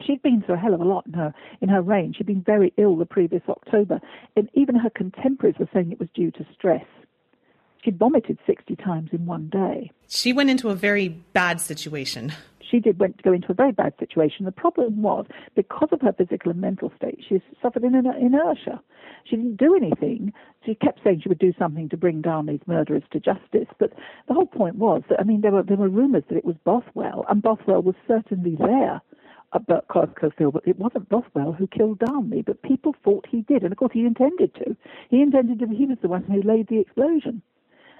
She'd 0.00 0.22
been 0.22 0.42
through 0.42 0.56
a 0.56 0.58
hell 0.58 0.74
of 0.74 0.80
a 0.80 0.84
lot 0.84 1.06
in 1.06 1.14
her 1.14 1.32
in 1.60 1.68
her 1.68 1.80
reign. 1.80 2.12
She'd 2.12 2.26
been 2.26 2.42
very 2.42 2.72
ill 2.76 2.96
the 2.96 3.06
previous 3.06 3.42
October, 3.48 4.00
and 4.36 4.50
even 4.54 4.74
her 4.74 4.90
contemporaries 4.90 5.58
were 5.58 5.68
saying 5.72 5.92
it 5.92 6.00
was 6.00 6.08
due 6.14 6.30
to 6.32 6.46
stress. 6.52 6.84
She 7.84 7.90
vomited 7.90 8.38
60 8.46 8.76
times 8.76 9.10
in 9.12 9.26
one 9.26 9.48
day. 9.48 9.90
She 10.08 10.32
went 10.32 10.50
into 10.50 10.70
a 10.70 10.74
very 10.74 11.08
bad 11.08 11.60
situation. 11.60 12.32
She 12.70 12.80
did 12.80 12.98
went 12.98 13.18
to 13.18 13.22
go 13.22 13.32
into 13.32 13.52
a 13.52 13.54
very 13.54 13.72
bad 13.72 13.94
situation. 13.98 14.44
The 14.44 14.52
problem 14.52 15.02
was 15.02 15.26
because 15.54 15.88
of 15.92 16.00
her 16.00 16.12
physical 16.12 16.50
and 16.50 16.60
mental 16.60 16.92
state, 16.96 17.20
she 17.28 17.40
suffered 17.62 17.84
in 17.84 17.94
inertia. 17.94 18.80
She 19.24 19.36
didn't 19.36 19.56
do 19.56 19.74
anything. 19.74 20.32
She 20.64 20.74
kept 20.74 21.00
saying 21.02 21.20
she 21.20 21.28
would 21.28 21.38
do 21.38 21.52
something 21.58 21.88
to 21.88 21.96
bring 21.96 22.22
down 22.22 22.46
these 22.46 22.60
murderers 22.66 23.02
to 23.12 23.20
justice. 23.20 23.68
But 23.78 23.92
the 24.28 24.34
whole 24.34 24.46
point 24.46 24.76
was 24.76 25.02
that 25.08 25.20
I 25.20 25.24
mean 25.24 25.40
there 25.40 25.52
were 25.52 25.62
there 25.62 25.76
were 25.76 25.88
rumours 25.88 26.24
that 26.28 26.36
it 26.36 26.44
was 26.44 26.56
Bothwell, 26.64 27.24
and 27.28 27.42
Bothwell 27.42 27.82
was 27.82 27.94
certainly 28.06 28.56
there 28.56 29.00
at 29.54 29.62
about 29.62 29.88
Kirk 29.88 30.18
o' 30.22 30.30
Field, 30.30 30.54
but 30.54 30.66
it 30.66 30.78
wasn't 30.78 31.08
Bothwell 31.08 31.52
who 31.52 31.66
killed 31.66 32.00
Darnley, 32.00 32.42
but 32.42 32.62
people 32.62 32.94
thought 33.04 33.26
he 33.28 33.42
did, 33.42 33.62
and 33.62 33.72
of 33.72 33.78
course 33.78 33.92
he 33.92 34.04
intended 34.04 34.54
to. 34.56 34.76
He 35.08 35.22
intended 35.22 35.60
to. 35.60 35.68
He 35.68 35.86
was 35.86 35.98
the 36.02 36.08
one 36.08 36.24
who 36.24 36.42
laid 36.42 36.66
the 36.68 36.80
explosion 36.80 37.42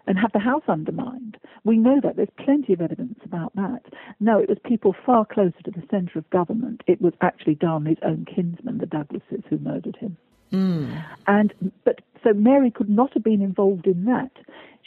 and 0.06 0.18
have 0.18 0.32
the 0.32 0.38
house 0.38 0.62
undermined. 0.68 1.36
We 1.64 1.78
know 1.78 2.00
that. 2.02 2.16
There's 2.16 2.28
plenty 2.38 2.72
of 2.72 2.80
evidence 2.80 3.18
about 3.24 3.54
that. 3.56 3.82
No, 4.20 4.38
it 4.38 4.48
was 4.48 4.58
people 4.64 4.94
far 5.04 5.24
closer 5.24 5.60
to 5.64 5.70
the 5.70 5.82
centre 5.90 6.18
of 6.18 6.28
government. 6.30 6.82
It 6.86 7.00
was 7.00 7.12
actually 7.20 7.56
Darnley's 7.56 7.98
own 8.04 8.24
kinsmen, 8.24 8.78
the 8.78 8.86
Douglases, 8.86 9.44
who 9.48 9.58
murdered 9.58 9.96
him. 9.96 10.16
Mm. 10.52 11.04
And 11.26 11.72
but 11.84 12.00
so 12.22 12.32
Mary 12.32 12.70
could 12.70 12.88
not 12.88 13.12
have 13.14 13.24
been 13.24 13.42
involved 13.42 13.86
in 13.86 14.04
that. 14.04 14.30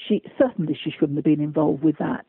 She 0.08 0.22
certainly 0.38 0.78
she 0.82 0.92
shouldn't 0.92 1.18
have 1.18 1.26
been 1.26 1.42
involved 1.42 1.84
with 1.84 1.98
that. 1.98 2.26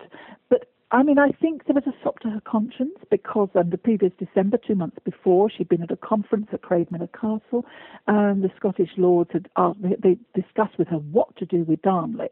But 0.48 0.69
I 0.92 1.05
mean, 1.05 1.20
I 1.20 1.31
think 1.31 1.66
there 1.66 1.74
was 1.74 1.87
a 1.87 1.94
sop 2.03 2.18
to 2.20 2.31
her 2.31 2.40
conscience 2.40 2.98
because 3.11 3.48
um, 3.55 3.70
the 3.70 3.79
previous 3.79 4.12
December, 4.18 4.59
two 4.59 4.74
months 4.74 4.96
before, 5.05 5.48
she'd 5.48 5.68
been 5.68 5.83
at 5.85 5.92
a 5.92 5.96
conference 5.96 6.48
at 6.53 6.62
Craigmillar 6.62 7.12
Castle, 7.12 7.64
and 8.09 8.42
the 8.42 8.50
Scottish 8.57 8.90
Lords 8.96 9.31
had 9.33 9.48
asked, 9.57 9.79
they 9.83 10.18
discussed 10.35 10.79
with 10.79 10.88
her 10.88 10.96
what 10.96 11.37
to 11.37 11.46
do 11.46 11.62
with 11.62 11.81
Darnley, 11.83 12.31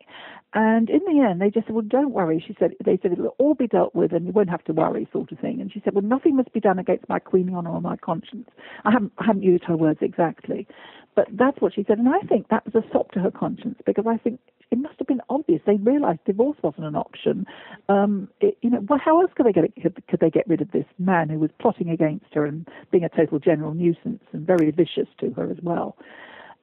and 0.54 0.90
in 0.90 1.00
the 1.06 1.24
end, 1.24 1.40
they 1.40 1.50
just 1.50 1.66
said, 1.66 1.76
"Well, 1.76 1.84
don't 1.86 2.12
worry." 2.12 2.42
She 2.44 2.56
said, 2.58 2.74
"They 2.84 2.98
said 3.00 3.12
it'll 3.12 3.36
all 3.38 3.54
be 3.54 3.68
dealt 3.68 3.94
with, 3.94 4.12
and 4.12 4.26
you 4.26 4.32
won't 4.32 4.50
have 4.50 4.64
to 4.64 4.72
worry," 4.72 5.06
sort 5.12 5.30
of 5.30 5.38
thing. 5.38 5.60
And 5.60 5.70
she 5.72 5.80
said, 5.84 5.94
"Well, 5.94 6.02
nothing 6.02 6.34
must 6.34 6.52
be 6.52 6.60
done 6.60 6.80
against 6.80 7.08
my 7.08 7.20
queenly 7.20 7.54
honour 7.54 7.70
or 7.70 7.80
my 7.80 7.96
conscience." 7.96 8.48
I 8.84 8.90
haven't, 8.90 9.12
I 9.18 9.26
haven't 9.26 9.44
used 9.44 9.64
her 9.64 9.76
words 9.76 10.00
exactly, 10.02 10.66
but 11.14 11.28
that's 11.30 11.60
what 11.60 11.74
she 11.74 11.84
said, 11.84 11.98
and 11.98 12.08
I 12.08 12.20
think 12.26 12.48
that 12.48 12.64
was 12.64 12.74
a 12.74 12.92
sop 12.92 13.12
to 13.12 13.20
her 13.20 13.30
conscience 13.30 13.78
because 13.86 14.06
I 14.08 14.16
think 14.16 14.40
it 14.70 14.78
must 14.78 14.98
have 14.98 15.08
been 15.08 15.22
obvious. 15.30 15.60
They 15.66 15.76
realised 15.76 16.20
divorce 16.26 16.58
wasn't 16.62 16.86
an 16.86 16.96
option. 16.96 17.46
Um, 17.88 18.28
it, 18.40 18.58
you 18.60 18.70
know, 18.70 18.84
well, 18.88 18.98
how 19.02 19.20
else 19.20 19.30
could 19.34 19.46
they 19.46 19.52
get 19.52 19.64
it, 19.64 19.72
could, 19.80 20.02
could 20.08 20.20
they 20.20 20.30
get 20.30 20.46
rid 20.48 20.60
of 20.60 20.70
this 20.72 20.84
man 20.98 21.28
who 21.28 21.38
was 21.38 21.50
plotting 21.58 21.88
against 21.88 22.26
her 22.34 22.44
and 22.44 22.68
being 22.90 23.04
a 23.04 23.08
total 23.08 23.38
general 23.38 23.74
nuisance 23.74 24.22
and 24.32 24.46
very 24.46 24.70
vicious 24.70 25.08
to 25.20 25.30
her 25.30 25.50
as 25.50 25.58
well? 25.62 25.96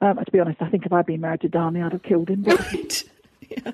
Um, 0.02 0.18
to 0.24 0.32
be 0.32 0.40
honest, 0.40 0.62
I 0.62 0.70
think 0.70 0.86
if 0.86 0.94
I'd 0.94 1.06
been 1.06 1.22
married 1.22 1.42
to 1.42 1.50
Darnley, 1.50 1.82
I'd 1.82 1.94
have 1.94 2.04
killed 2.04 2.30
him. 2.30 2.46
Right. 2.56 3.04
yeah. 3.50 3.72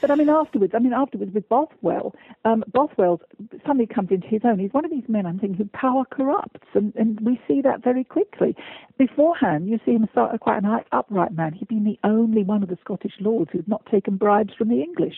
But 0.00 0.10
I 0.10 0.14
mean, 0.14 0.30
afterwards, 0.30 0.72
I 0.74 0.78
mean, 0.78 0.92
afterwards 0.92 1.32
with 1.34 1.48
Bothwell, 1.48 2.14
um, 2.44 2.64
Bothwell 2.72 3.20
suddenly 3.66 3.86
comes 3.86 4.10
into 4.10 4.26
his 4.26 4.40
own. 4.44 4.58
He's 4.58 4.72
one 4.72 4.84
of 4.84 4.90
these 4.90 5.08
men, 5.08 5.26
I'm 5.26 5.38
thinking, 5.38 5.58
who 5.58 5.70
power 5.72 6.04
corrupts, 6.10 6.66
and, 6.74 6.94
and 6.96 7.20
we 7.20 7.40
see 7.46 7.60
that 7.62 7.82
very 7.82 8.04
quickly. 8.04 8.56
Beforehand, 8.98 9.68
you 9.68 9.78
see 9.84 9.92
him 9.92 10.04
as 10.04 10.38
quite 10.40 10.62
an 10.62 10.80
upright 10.92 11.32
man. 11.32 11.52
He'd 11.52 11.68
been 11.68 11.84
the 11.84 11.98
only 12.04 12.42
one 12.42 12.62
of 12.62 12.68
the 12.68 12.78
Scottish 12.82 13.14
lords 13.20 13.50
who'd 13.52 13.68
not 13.68 13.84
taken 13.86 14.16
bribes 14.16 14.54
from 14.56 14.68
the 14.68 14.82
English. 14.82 15.16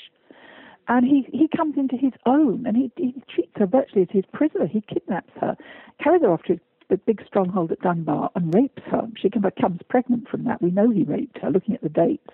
And 0.88 1.06
he, 1.06 1.28
he 1.32 1.48
comes 1.56 1.76
into 1.76 1.96
his 1.96 2.12
own, 2.26 2.64
and 2.66 2.76
he, 2.76 2.90
he 2.96 3.14
treats 3.32 3.52
her 3.56 3.66
virtually 3.66 4.02
as 4.02 4.08
his 4.10 4.24
prisoner. 4.32 4.66
He 4.66 4.82
kidnaps 4.82 5.32
her, 5.40 5.56
carries 6.02 6.22
her 6.22 6.32
off 6.32 6.42
to 6.44 6.58
the 6.92 6.98
big 6.98 7.24
stronghold 7.26 7.72
at 7.72 7.80
Dunbar, 7.80 8.30
and 8.34 8.54
rapes 8.54 8.82
her. 8.90 9.08
She 9.16 9.30
becomes 9.30 9.80
pregnant 9.88 10.28
from 10.28 10.44
that. 10.44 10.60
We 10.60 10.70
know 10.70 10.90
he 10.90 11.04
raped 11.04 11.38
her, 11.38 11.50
looking 11.50 11.74
at 11.74 11.80
the 11.80 11.88
dates. 11.88 12.30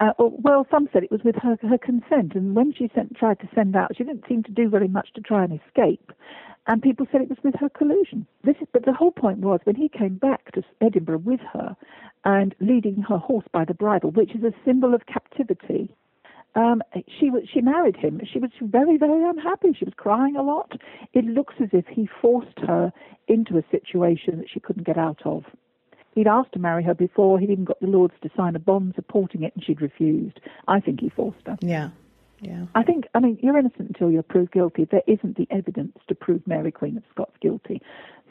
Uh, 0.00 0.12
well, 0.18 0.66
some 0.70 0.86
said 0.92 1.02
it 1.02 1.10
was 1.10 1.22
with 1.24 1.36
her, 1.36 1.56
her 1.62 1.78
consent, 1.78 2.34
and 2.34 2.54
when 2.54 2.74
she 2.74 2.90
sent, 2.94 3.16
tried 3.16 3.40
to 3.40 3.48
send 3.54 3.74
out, 3.74 3.96
she 3.96 4.04
didn't 4.04 4.26
seem 4.28 4.42
to 4.42 4.52
do 4.52 4.68
very 4.68 4.88
much 4.88 5.08
to 5.14 5.22
try 5.22 5.44
and 5.44 5.58
escape. 5.66 6.12
And 6.66 6.82
people 6.82 7.06
said 7.10 7.22
it 7.22 7.30
was 7.30 7.38
with 7.42 7.54
her 7.54 7.70
collusion. 7.70 8.26
This 8.44 8.56
is, 8.60 8.68
but 8.70 8.84
the 8.84 8.92
whole 8.92 9.12
point 9.12 9.38
was 9.38 9.60
when 9.64 9.76
he 9.76 9.88
came 9.88 10.16
back 10.16 10.52
to 10.52 10.62
Edinburgh 10.82 11.22
with 11.24 11.40
her 11.52 11.74
and 12.26 12.54
leading 12.60 13.00
her 13.08 13.16
horse 13.16 13.46
by 13.50 13.64
the 13.64 13.74
bridle, 13.74 14.10
which 14.10 14.34
is 14.34 14.44
a 14.44 14.52
symbol 14.62 14.94
of 14.94 15.06
captivity. 15.06 15.96
Um, 16.54 16.82
she 17.06 17.30
she 17.52 17.60
married 17.60 17.96
him. 17.96 18.20
She 18.30 18.38
was 18.38 18.50
very, 18.60 18.96
very 18.96 19.28
unhappy. 19.28 19.72
She 19.78 19.84
was 19.84 19.94
crying 19.96 20.36
a 20.36 20.42
lot. 20.42 20.72
It 21.12 21.24
looks 21.24 21.54
as 21.60 21.68
if 21.72 21.86
he 21.86 22.08
forced 22.20 22.58
her 22.66 22.92
into 23.28 23.56
a 23.56 23.64
situation 23.70 24.38
that 24.38 24.50
she 24.52 24.60
couldn't 24.60 24.84
get 24.84 24.98
out 24.98 25.20
of. 25.24 25.44
He'd 26.14 26.26
asked 26.26 26.52
to 26.52 26.58
marry 26.58 26.82
her 26.82 26.94
before. 26.94 27.38
He'd 27.38 27.50
even 27.50 27.64
got 27.64 27.78
the 27.80 27.86
Lords 27.86 28.14
to 28.22 28.30
sign 28.36 28.56
a 28.56 28.58
bond 28.58 28.94
supporting 28.96 29.44
it, 29.44 29.52
and 29.54 29.64
she'd 29.64 29.80
refused. 29.80 30.40
I 30.66 30.80
think 30.80 31.00
he 31.00 31.08
forced 31.08 31.46
her. 31.46 31.56
Yeah. 31.60 31.90
Yeah. 32.40 32.66
I 32.74 32.82
think, 32.82 33.04
I 33.14 33.20
mean, 33.20 33.38
you're 33.42 33.58
innocent 33.58 33.88
until 33.88 34.10
you're 34.10 34.22
proved 34.22 34.52
guilty. 34.52 34.86
There 34.90 35.02
isn't 35.06 35.36
the 35.36 35.46
evidence 35.50 35.96
to 36.08 36.14
prove 36.14 36.46
Mary 36.46 36.72
Queen 36.72 36.96
of 36.96 37.02
Scots 37.10 37.36
guilty. 37.40 37.82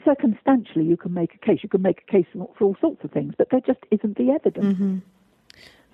Circumstantially, 0.04 0.84
you 0.84 0.96
can 0.96 1.14
make 1.14 1.34
a 1.34 1.38
case. 1.38 1.60
You 1.62 1.68
can 1.68 1.82
make 1.82 2.02
a 2.06 2.10
case 2.10 2.26
for 2.32 2.48
all 2.60 2.76
sorts 2.80 3.04
of 3.04 3.12
things, 3.12 3.34
but 3.38 3.48
there 3.50 3.60
just 3.60 3.78
isn't 3.90 4.18
the 4.18 4.30
evidence. 4.30 4.74
Mm-hmm. 4.74 4.98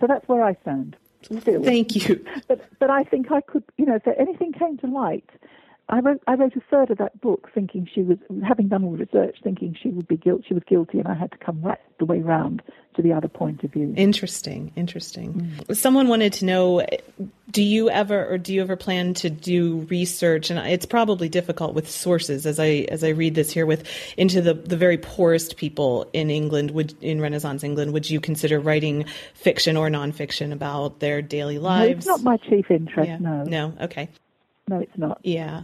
So 0.01 0.07
that's 0.07 0.27
where 0.29 0.43
I 0.43 0.57
stand. 0.63 0.97
Thank 1.29 2.09
you. 2.09 2.25
But 2.49 2.65
but 2.79 2.91
I 2.91 3.05
think 3.05 3.33
I 3.33 3.41
could, 3.41 3.65
you 3.77 3.87
know, 3.87 3.97
if 3.97 4.07
anything 4.07 4.53
came 4.53 4.79
to 4.79 4.87
light, 4.87 5.29
I 5.89 6.01
wrote 6.01 6.21
I 6.27 6.35
wrote 6.35 6.57
a 6.57 6.61
third 6.69 6.91
of 6.91 6.99
that 6.99 7.21
book 7.21 7.49
thinking 7.55 7.89
she 7.93 8.03
was 8.03 8.19
having 8.47 8.67
done 8.67 8.83
all 8.83 8.93
the 8.93 8.99
research, 8.99 9.37
thinking 9.45 9.77
she 9.81 9.91
would 9.91 10.09
be 10.09 10.17
guilt 10.17 10.43
she 10.47 10.53
was 10.53 10.65
guilty, 10.65 10.99
and 10.99 11.07
I 11.07 11.15
had 11.15 11.31
to 11.31 11.39
come 11.39 11.63
right 11.63 11.79
the 11.99 12.05
way 12.05 12.21
round 12.21 12.61
to 12.97 13.03
the 13.03 13.13
other 13.13 13.29
point 13.29 13.63
of 13.63 13.73
view. 13.73 13.95
Interesting, 13.97 14.73
interesting. 14.75 15.53
Mm. 15.69 15.77
Someone 15.77 16.09
wanted 16.09 16.33
to 16.35 16.45
know: 16.45 16.85
Do 17.53 17.63
you 17.63 17.89
ever, 17.89 18.27
or 18.27 18.37
do 18.37 18.53
you 18.53 18.63
ever 18.63 18.75
plan 18.75 19.15
to 19.15 19.31
do 19.31 19.87
research? 19.89 20.51
And 20.51 20.59
it's 20.67 20.87
probably 20.87 21.29
difficult 21.29 21.75
with 21.75 21.89
sources, 21.89 22.47
as 22.47 22.59
I 22.59 22.87
as 22.91 23.05
I 23.05 23.11
read 23.11 23.37
this 23.37 23.53
here, 23.53 23.65
with 23.65 23.89
into 24.17 24.43
the 24.43 24.55
the 24.55 24.77
very 24.77 24.99
poorest 24.99 25.57
people 25.57 26.11
in 26.13 26.31
England. 26.31 26.73
Would 26.73 27.01
in 27.01 27.21
Renaissance 27.21 27.63
England, 27.63 27.93
would 27.93 28.11
you 28.11 28.19
consider 28.19 28.59
writing 28.59 29.05
fiction 29.35 29.77
or 29.77 29.89
nonfiction 29.89 30.53
about 30.53 30.99
their 30.99 31.23
daily 31.23 31.61
lives? 31.61 32.07
No, 32.07 32.15
it's 32.15 32.23
not 32.23 32.23
my 32.25 32.37
chief 32.39 32.73
interest. 32.73 33.09
Yeah. 33.09 33.19
No, 33.19 33.45
no. 33.45 33.75
Okay. 33.83 34.09
No, 34.69 34.81
it's 34.81 34.99
not. 34.99 35.21
Yeah. 35.23 35.63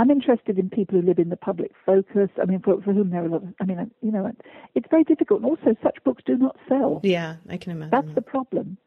I'm 0.00 0.10
interested 0.10 0.58
in 0.58 0.70
people 0.70 0.98
who 0.98 1.06
live 1.06 1.18
in 1.18 1.28
the 1.28 1.36
public 1.36 1.72
focus. 1.84 2.30
I 2.40 2.46
mean, 2.46 2.60
for, 2.60 2.80
for 2.80 2.94
whom 2.94 3.10
there 3.10 3.22
are 3.22 3.26
a 3.26 3.28
lot 3.28 3.42
of, 3.42 3.48
I 3.60 3.64
mean, 3.64 3.90
you 4.00 4.10
know, 4.10 4.32
it's 4.74 4.86
very 4.90 5.04
difficult. 5.04 5.42
And 5.42 5.50
also, 5.50 5.76
such 5.82 6.02
books 6.04 6.22
do 6.24 6.38
not 6.38 6.56
sell. 6.70 7.00
Yeah, 7.02 7.36
I 7.50 7.58
can 7.58 7.72
imagine. 7.72 7.90
That's 7.90 8.14
the 8.14 8.22
problem. 8.22 8.78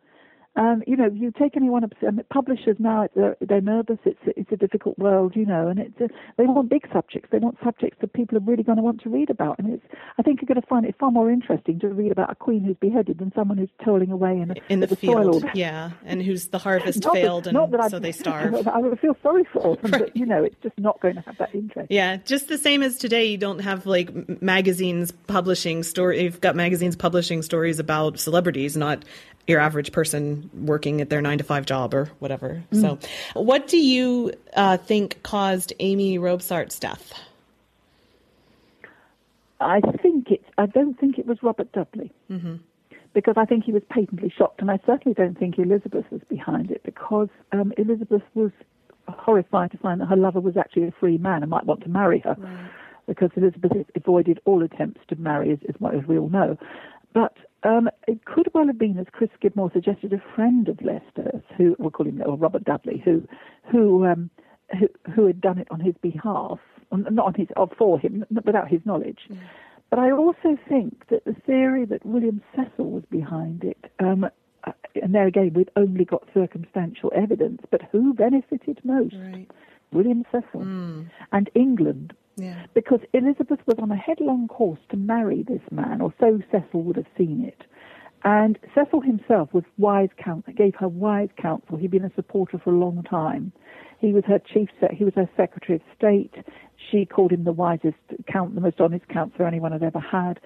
Um, 0.55 0.83
you 0.85 0.95
know, 0.95 1.09
you 1.11 1.31
take 1.31 1.57
anyone, 1.57 1.89
publishers 2.31 2.75
now, 2.77 3.07
they're, 3.15 3.35
they're 3.41 3.61
nervous. 3.61 3.97
It's 4.05 4.19
a, 4.27 4.39
it's 4.39 4.51
a 4.51 4.55
difficult 4.55 4.99
world, 4.99 5.35
you 5.35 5.45
know, 5.45 5.67
and 5.67 5.79
it's 5.79 5.99
a, 5.99 6.09
they 6.37 6.45
want 6.45 6.69
big 6.69 6.87
subjects. 6.93 7.29
They 7.31 7.39
want 7.39 7.57
subjects 7.63 7.97
that 8.01 8.13
people 8.13 8.37
are 8.37 8.41
really 8.41 8.61
going 8.61 8.77
to 8.77 8.83
want 8.83 9.01
to 9.01 9.09
read 9.09 9.31
about. 9.31 9.57
And 9.57 9.73
it's, 9.73 9.85
I 10.19 10.21
think 10.21 10.41
you're 10.41 10.47
going 10.47 10.61
to 10.61 10.67
find 10.67 10.85
it 10.85 10.95
far 10.99 11.09
more 11.09 11.31
interesting 11.31 11.79
to 11.79 11.87
read 11.87 12.11
about 12.11 12.31
a 12.31 12.35
queen 12.35 12.63
who's 12.63 12.77
beheaded 12.79 13.17
than 13.17 13.31
someone 13.35 13.57
who's 13.57 13.69
toiling 13.83 14.11
away 14.11 14.39
in, 14.39 14.51
a, 14.51 14.55
in 14.69 14.79
the, 14.79 14.87
the 14.87 14.95
field. 14.95 15.41
Soil. 15.41 15.51
Yeah, 15.55 15.91
and 16.05 16.21
whose 16.21 16.49
the 16.49 16.59
harvest 16.59 17.03
failed, 17.03 17.45
that, 17.45 17.55
and 17.55 17.91
so 17.91 17.97
they 17.97 18.11
starve. 18.23 18.67
I 18.67 18.77
would 18.77 18.99
feel 18.99 19.17
sorry 19.23 19.45
for 19.51 19.75
them, 19.77 19.91
right. 19.91 20.01
but 20.03 20.15
you 20.15 20.25
know, 20.25 20.43
it's 20.43 20.55
just 20.61 20.77
not 20.77 20.99
going 21.01 21.15
to 21.15 21.21
have 21.21 21.37
that 21.39 21.53
interest. 21.55 21.91
Yeah, 21.91 22.17
just 22.17 22.47
the 22.47 22.57
same 22.59 22.83
as 22.83 22.97
today, 22.97 23.25
you 23.25 23.37
don't 23.37 23.59
have 23.59 23.85
like 23.87 24.41
magazines 24.41 25.11
publishing 25.11 25.81
story. 25.81 26.23
You've 26.23 26.41
got 26.41 26.55
magazines 26.55 26.95
publishing 26.95 27.41
stories 27.41 27.79
about 27.79 28.19
celebrities, 28.19 28.77
not 28.77 29.03
your 29.47 29.59
average 29.59 29.91
person 29.91 30.49
working 30.53 31.01
at 31.01 31.09
their 31.09 31.21
nine 31.21 31.37
to 31.37 31.43
five 31.43 31.65
job 31.65 31.93
or 31.93 32.09
whatever. 32.19 32.63
Mm. 32.71 32.81
So, 32.81 33.09
what 33.39 33.67
do 33.67 33.77
you 33.77 34.33
uh, 34.55 34.77
think 34.77 35.21
caused 35.23 35.73
Amy 35.79 36.17
Robsart's 36.17 36.79
death? 36.79 37.13
I 39.59 39.81
think 40.01 40.29
it's. 40.29 40.45
I 40.57 40.65
don't 40.65 40.99
think 40.99 41.17
it 41.17 41.25
was 41.25 41.37
Robert 41.41 41.71
Dudley. 41.71 42.11
Mm-hmm. 42.29 42.55
Because 43.13 43.35
I 43.37 43.45
think 43.45 43.63
he 43.63 43.71
was 43.71 43.83
patently 43.89 44.33
shocked, 44.35 44.59
and 44.59 44.71
I 44.71 44.79
certainly 44.87 45.13
don't 45.13 45.37
think 45.37 45.59
Elizabeth 45.59 46.05
was 46.09 46.21
behind 46.29 46.71
it. 46.71 46.81
Because 46.83 47.29
um, 47.51 47.71
Elizabeth 47.77 48.23
was 48.33 48.51
horrified 49.07 49.71
to 49.71 49.77
find 49.77 50.01
that 50.01 50.07
her 50.07 50.15
lover 50.15 50.39
was 50.39 50.57
actually 50.57 50.87
a 50.87 50.93
free 50.99 51.17
man 51.17 51.43
and 51.43 51.49
might 51.49 51.65
want 51.65 51.81
to 51.83 51.89
marry 51.89 52.19
her. 52.19 52.35
Right. 52.37 52.71
Because 53.05 53.29
Elizabeth 53.35 53.85
avoided 53.95 54.39
all 54.45 54.63
attempts 54.63 55.01
to 55.09 55.15
marry, 55.17 55.51
as, 55.51 55.59
as 55.69 56.07
we 56.07 56.17
all 56.17 56.29
know. 56.29 56.57
But 57.13 57.35
um, 57.63 57.89
it 58.07 58.25
could 58.25 58.47
well 58.53 58.67
have 58.67 58.77
been, 58.77 58.97
as 58.97 59.07
Chris 59.11 59.29
Skidmore 59.35 59.71
suggested, 59.73 60.13
a 60.13 60.21
friend 60.35 60.67
of 60.67 60.81
Leicester's, 60.81 61.41
who 61.57 61.75
we'll 61.79 61.91
call 61.91 62.07
him 62.07 62.21
or 62.25 62.35
Robert 62.37 62.63
Dudley, 62.63 63.01
who 63.03 63.27
who 63.71 64.05
um, 64.05 64.29
who, 64.79 64.87
who 65.13 65.25
had 65.25 65.39
done 65.41 65.57
it 65.57 65.67
on 65.71 65.79
his 65.79 65.95
behalf, 66.01 66.59
not 66.91 67.25
on 67.25 67.33
his 67.35 67.47
for 67.77 67.99
him, 67.99 68.25
without 68.45 68.67
his 68.67 68.81
knowledge. 68.85 69.19
Mm. 69.29 69.39
But 69.89 69.99
I 69.99 70.11
also 70.11 70.57
think 70.67 71.07
that 71.09 71.23
the 71.25 71.35
theory 71.45 71.85
that 71.85 72.05
William 72.05 72.41
Cecil 72.55 72.89
was 72.89 73.03
behind 73.11 73.63
it, 73.63 73.91
um, 73.99 74.25
and 74.95 75.13
there 75.13 75.27
again 75.27 75.51
we've 75.53 75.69
only 75.75 76.05
got 76.05 76.23
circumstantial 76.33 77.11
evidence, 77.15 77.61
but 77.69 77.81
who 77.91 78.13
benefited 78.13 78.79
most? 78.83 79.15
Right. 79.15 79.49
William 79.91 80.25
Cecil 80.31 80.61
Mm. 80.61 81.09
and 81.31 81.49
England 81.53 82.13
Yeah. 82.35 82.65
because 82.73 82.99
Elizabeth 83.13 83.59
was 83.67 83.77
on 83.79 83.91
a 83.91 83.95
headlong 83.95 84.47
course 84.47 84.79
to 84.89 84.97
marry 84.97 85.43
this 85.43 85.61
man, 85.71 86.01
or 86.01 86.13
so 86.19 86.41
Cecil 86.51 86.81
would 86.81 86.95
have 86.95 87.05
seen 87.17 87.43
it. 87.45 87.63
And 88.23 88.57
Cecil 88.73 89.01
himself 89.01 89.53
was 89.53 89.63
wise 89.77 90.09
counsel, 90.17 90.53
gave 90.53 90.75
her 90.75 90.87
wise 90.87 91.29
counsel. 91.37 91.77
He'd 91.77 91.91
been 91.91 92.05
a 92.05 92.13
supporter 92.15 92.57
for 92.57 92.71
a 92.71 92.77
long 92.77 93.03
time. 93.03 93.51
He 93.99 94.13
was 94.13 94.23
her 94.25 94.39
chief, 94.39 94.69
he 94.91 95.03
was 95.03 95.13
her 95.15 95.29
Secretary 95.35 95.75
of 95.75 95.81
State. 95.95 96.33
She 96.91 97.05
called 97.05 97.31
him 97.31 97.43
the 97.43 97.51
wisest, 97.51 97.97
count, 98.27 98.55
the 98.55 98.61
most 98.61 98.79
honest 98.79 99.07
counsellor 99.09 99.47
anyone 99.47 99.71
had 99.71 99.83
ever 99.83 99.99
had. 99.99 100.39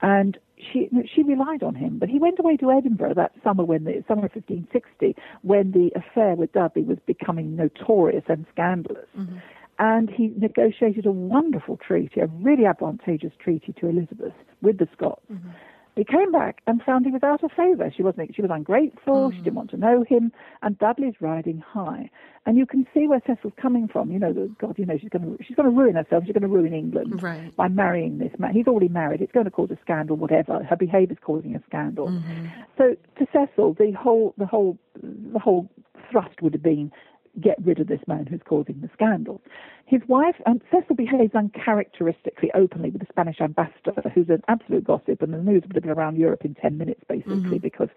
And 0.00 0.38
she 0.56 0.88
she 1.14 1.22
relied 1.22 1.62
on 1.62 1.74
him. 1.74 1.98
But 1.98 2.08
he 2.08 2.18
went 2.18 2.38
away 2.38 2.56
to 2.58 2.70
Edinburgh 2.70 3.14
that 3.14 3.32
summer 3.42 3.64
when 3.64 3.84
the 3.84 4.04
summer 4.06 4.26
of 4.26 4.34
1560, 4.34 5.16
when 5.42 5.72
the 5.72 5.90
affair 5.96 6.34
with 6.34 6.52
Dudley 6.52 6.82
was 6.82 6.98
becoming 7.06 7.56
notorious 7.56 8.24
and 8.28 8.46
scandalous 8.52 9.08
mm-hmm. 9.16 9.38
And 9.78 10.10
he 10.10 10.32
negotiated 10.36 11.06
a 11.06 11.12
wonderful 11.12 11.76
treaty, 11.76 12.20
a 12.20 12.26
really 12.26 12.66
advantageous 12.66 13.32
treaty 13.38 13.72
to 13.80 13.88
Elizabeth 13.88 14.34
with 14.62 14.78
the 14.78 14.88
Scots. 14.92 15.22
Mm-hmm. 15.32 15.50
He 15.98 16.04
came 16.04 16.30
back 16.30 16.62
and 16.68 16.80
found 16.80 17.06
he 17.06 17.10
was 17.10 17.24
out 17.24 17.42
of 17.42 17.50
favour. 17.56 17.92
She 17.94 18.04
wasn't. 18.04 18.32
She 18.32 18.40
was 18.40 18.52
ungrateful. 18.54 19.30
Mm-hmm. 19.30 19.36
She 19.36 19.42
didn't 19.42 19.56
want 19.56 19.70
to 19.70 19.76
know 19.76 20.04
him. 20.08 20.30
And 20.62 20.78
Dudley's 20.78 21.14
riding 21.20 21.58
high. 21.58 22.08
And 22.46 22.56
you 22.56 22.66
can 22.66 22.86
see 22.94 23.08
where 23.08 23.20
Cecil's 23.26 23.52
coming 23.60 23.88
from. 23.88 24.12
You 24.12 24.20
know, 24.20 24.32
that 24.32 24.56
God, 24.58 24.76
you 24.78 24.86
know, 24.86 24.96
she's 24.96 25.08
going 25.08 25.22
to 25.36 25.42
she's 25.42 25.56
going 25.56 25.68
to 25.68 25.76
ruin 25.76 25.96
herself. 25.96 26.22
She's 26.24 26.32
going 26.32 26.42
to 26.42 26.48
ruin 26.48 26.72
England 26.72 27.20
Right. 27.20 27.54
by 27.56 27.66
marrying 27.66 28.18
this 28.18 28.30
man. 28.38 28.52
He's 28.54 28.68
already 28.68 28.86
married. 28.86 29.20
It's 29.20 29.32
going 29.32 29.46
to 29.46 29.50
cause 29.50 29.72
a 29.72 29.78
scandal. 29.82 30.16
Whatever. 30.16 30.62
Her 30.62 30.76
behaviour's 30.76 31.18
causing 31.20 31.56
a 31.56 31.62
scandal. 31.66 32.06
Mm-hmm. 32.06 32.46
So 32.76 32.94
to 33.18 33.26
Cecil, 33.32 33.74
the 33.74 33.90
whole 33.90 34.34
the 34.38 34.46
whole 34.46 34.78
the 35.02 35.40
whole 35.40 35.68
thrust 36.12 36.40
would 36.42 36.52
have 36.52 36.62
been 36.62 36.92
get 37.40 37.56
rid 37.64 37.80
of 37.80 37.86
this 37.86 38.00
man 38.06 38.26
who's 38.26 38.40
causing 38.44 38.80
the 38.80 38.90
scandal. 38.92 39.40
His 39.86 40.02
wife, 40.06 40.36
um, 40.46 40.60
Cecil 40.70 40.96
behaves 40.96 41.34
uncharacteristically 41.34 42.50
openly 42.54 42.90
with 42.90 43.00
the 43.00 43.06
Spanish 43.08 43.40
ambassador, 43.40 43.94
who's 44.14 44.28
an 44.28 44.42
absolute 44.48 44.84
gossip, 44.84 45.22
and 45.22 45.32
the 45.32 45.38
news 45.38 45.62
would 45.62 45.74
have 45.74 45.82
been 45.82 45.92
around 45.92 46.16
Europe 46.16 46.44
in 46.44 46.54
10 46.54 46.76
minutes, 46.76 47.00
basically, 47.08 47.58
because, 47.58 47.88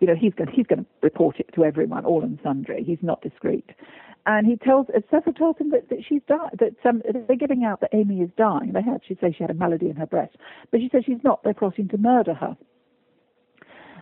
you 0.00 0.06
know, 0.06 0.14
he's 0.14 0.34
going, 0.34 0.50
he's 0.50 0.66
going 0.66 0.84
to 0.84 0.86
report 1.02 1.38
it 1.38 1.48
to 1.54 1.64
everyone, 1.64 2.04
all 2.04 2.22
and 2.22 2.38
sundry. 2.42 2.82
He's 2.82 2.98
not 3.02 3.22
discreet. 3.22 3.70
And 4.26 4.46
he 4.46 4.56
tells, 4.56 4.88
uh, 4.90 5.00
Cecil 5.10 5.32
tells 5.32 5.56
him 5.58 5.70
that, 5.70 5.88
that 5.88 6.04
she's 6.06 6.22
died, 6.28 6.58
that 6.58 6.74
um, 6.84 7.02
they're 7.26 7.36
giving 7.36 7.64
out 7.64 7.80
that 7.80 7.94
Amy 7.94 8.20
is 8.20 8.30
dying. 8.36 8.72
They 8.72 8.82
had, 8.82 9.00
she'd 9.06 9.20
say 9.20 9.32
she 9.32 9.42
had 9.42 9.50
a 9.50 9.54
malady 9.54 9.88
in 9.88 9.96
her 9.96 10.06
breast, 10.06 10.36
but 10.70 10.80
she 10.80 10.88
says 10.90 11.04
she's 11.06 11.22
not. 11.24 11.42
They're 11.42 11.54
plotting 11.54 11.88
to 11.88 11.98
murder 11.98 12.34
her. 12.34 12.56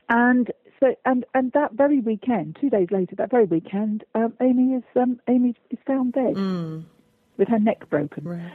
And 0.09 0.51
so, 0.81 0.95
and 1.05 1.25
and 1.35 1.53
that 1.53 1.73
very 1.73 2.01
weekend, 2.01 2.57
two 2.61 2.71
days 2.71 2.89
later, 2.91 3.17
that 3.17 3.31
very 3.31 3.45
weekend, 3.45 4.05
um, 4.15 4.35
Amy 4.41 4.75
is 4.75 4.85
um, 4.95 5.21
Amy 5.29 5.55
is 5.71 5.79
found 5.87 6.13
dead 6.13 6.37
with 7.37 7.49
her 7.49 7.59
neck 7.59 7.89
broken. 7.91 8.25
Right. 8.25 8.53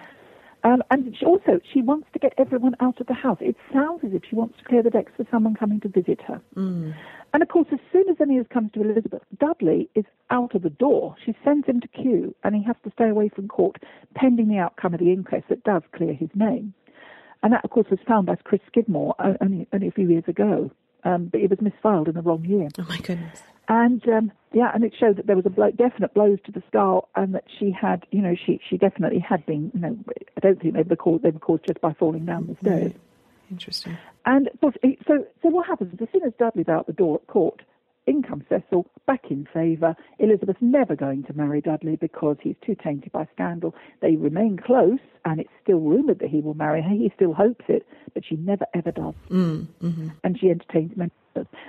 Um, 0.63 0.83
and 0.91 1.15
she 1.17 1.25
also, 1.25 1.59
she 1.73 1.81
wants 1.81 2.07
to 2.13 2.19
get 2.19 2.33
everyone 2.37 2.75
out 2.79 3.01
of 3.01 3.07
the 3.07 3.15
house. 3.15 3.39
It 3.41 3.55
sounds 3.73 4.01
as 4.03 4.11
if 4.13 4.21
she 4.29 4.35
wants 4.35 4.59
to 4.59 4.63
clear 4.63 4.83
the 4.83 4.91
decks 4.91 5.11
for 5.17 5.25
someone 5.31 5.55
coming 5.55 5.79
to 5.79 5.89
visit 5.89 6.21
her. 6.27 6.39
Mm. 6.55 6.93
And 7.33 7.41
of 7.41 7.49
course, 7.49 7.67
as 7.71 7.79
soon 7.91 8.07
as 8.09 8.17
any 8.19 8.35
news 8.35 8.45
comes 8.53 8.71
to 8.73 8.81
Elizabeth, 8.81 9.23
Dudley 9.39 9.89
is 9.95 10.05
out 10.29 10.53
of 10.53 10.61
the 10.61 10.69
door. 10.69 11.15
She 11.25 11.35
sends 11.43 11.65
him 11.65 11.81
to 11.81 11.87
Kew, 11.87 12.35
and 12.43 12.55
he 12.55 12.63
has 12.63 12.75
to 12.83 12.91
stay 12.91 13.09
away 13.09 13.29
from 13.29 13.47
court 13.47 13.77
pending 14.13 14.49
the 14.49 14.59
outcome 14.59 14.93
of 14.93 14.99
the 14.99 15.11
inquest 15.11 15.45
that 15.49 15.63
does 15.63 15.81
clear 15.95 16.13
his 16.13 16.29
name. 16.35 16.73
And 17.41 17.53
that, 17.53 17.63
of 17.63 17.71
course, 17.71 17.87
was 17.89 17.99
found 18.07 18.27
by 18.27 18.35
Chris 18.35 18.61
Skidmore 18.67 19.15
uh, 19.17 19.33
only, 19.41 19.67
only 19.73 19.87
a 19.87 19.91
few 19.91 20.07
years 20.07 20.25
ago. 20.27 20.69
Um, 21.03 21.25
but 21.25 21.41
it 21.41 21.49
was 21.49 21.59
misfiled 21.59 22.07
in 22.07 22.13
the 22.13 22.21
wrong 22.21 22.45
year. 22.45 22.69
Oh 22.77 22.85
my 22.87 22.97
goodness. 22.97 23.41
And 23.67 24.05
um, 24.09 24.31
yeah, 24.51 24.71
and 24.73 24.83
it 24.83 24.93
showed 24.99 25.17
that 25.17 25.27
there 25.27 25.35
was 25.35 25.45
a 25.45 25.49
blow, 25.49 25.71
definite 25.71 26.13
blows 26.13 26.39
to 26.45 26.51
the 26.51 26.61
skull, 26.67 27.09
and 27.15 27.33
that 27.35 27.45
she 27.57 27.71
had, 27.71 28.05
you 28.11 28.21
know, 28.21 28.35
she 28.35 28.59
she 28.67 28.77
definitely 28.77 29.19
had 29.19 29.45
been, 29.45 29.71
you 29.73 29.79
know, 29.79 29.97
I 30.35 30.39
don't 30.41 30.61
think 30.61 30.73
they 30.73 30.83
were 30.83 30.95
caused 30.95 31.23
they 31.23 31.29
were 31.29 31.39
caused 31.39 31.65
just 31.65 31.79
by 31.79 31.93
falling 31.93 32.25
down 32.25 32.47
the 32.47 32.55
stairs. 32.61 32.91
Interesting. 33.49 33.97
And 34.25 34.49
course, 34.59 34.75
so 35.07 35.25
so 35.41 35.49
what 35.49 35.67
happens 35.67 35.93
as 36.01 36.07
soon 36.11 36.23
as 36.23 36.33
Dudley's 36.37 36.69
out 36.69 36.87
the 36.87 36.93
door 36.93 37.15
at 37.15 37.27
court, 37.27 37.61
in 38.11 38.21
comes 38.23 38.43
Cecil, 38.49 38.85
back 39.07 39.31
in 39.31 39.47
favour. 39.53 39.95
Elizabeth's 40.19 40.61
never 40.61 40.95
going 40.95 41.23
to 41.23 41.33
marry 41.33 41.61
Dudley 41.61 41.95
because 41.95 42.35
he's 42.41 42.57
too 42.65 42.75
tainted 42.75 43.11
by 43.13 43.25
scandal. 43.33 43.73
They 44.01 44.17
remain 44.17 44.57
close, 44.57 44.99
and 45.23 45.39
it's 45.39 45.49
still 45.63 45.79
rumoured 45.79 46.19
that 46.19 46.29
he 46.29 46.41
will 46.41 46.53
marry 46.53 46.81
her. 46.81 46.89
He 46.89 47.11
still 47.15 47.33
hopes 47.33 47.65
it, 47.69 47.87
but 48.13 48.23
she 48.25 48.35
never 48.35 48.65
ever 48.73 48.91
does. 48.91 49.13
Mm, 49.29 49.67
hmm 49.79 50.09
And 50.25 50.37
she 50.37 50.49
entertains 50.49 50.91
many. 50.97 51.11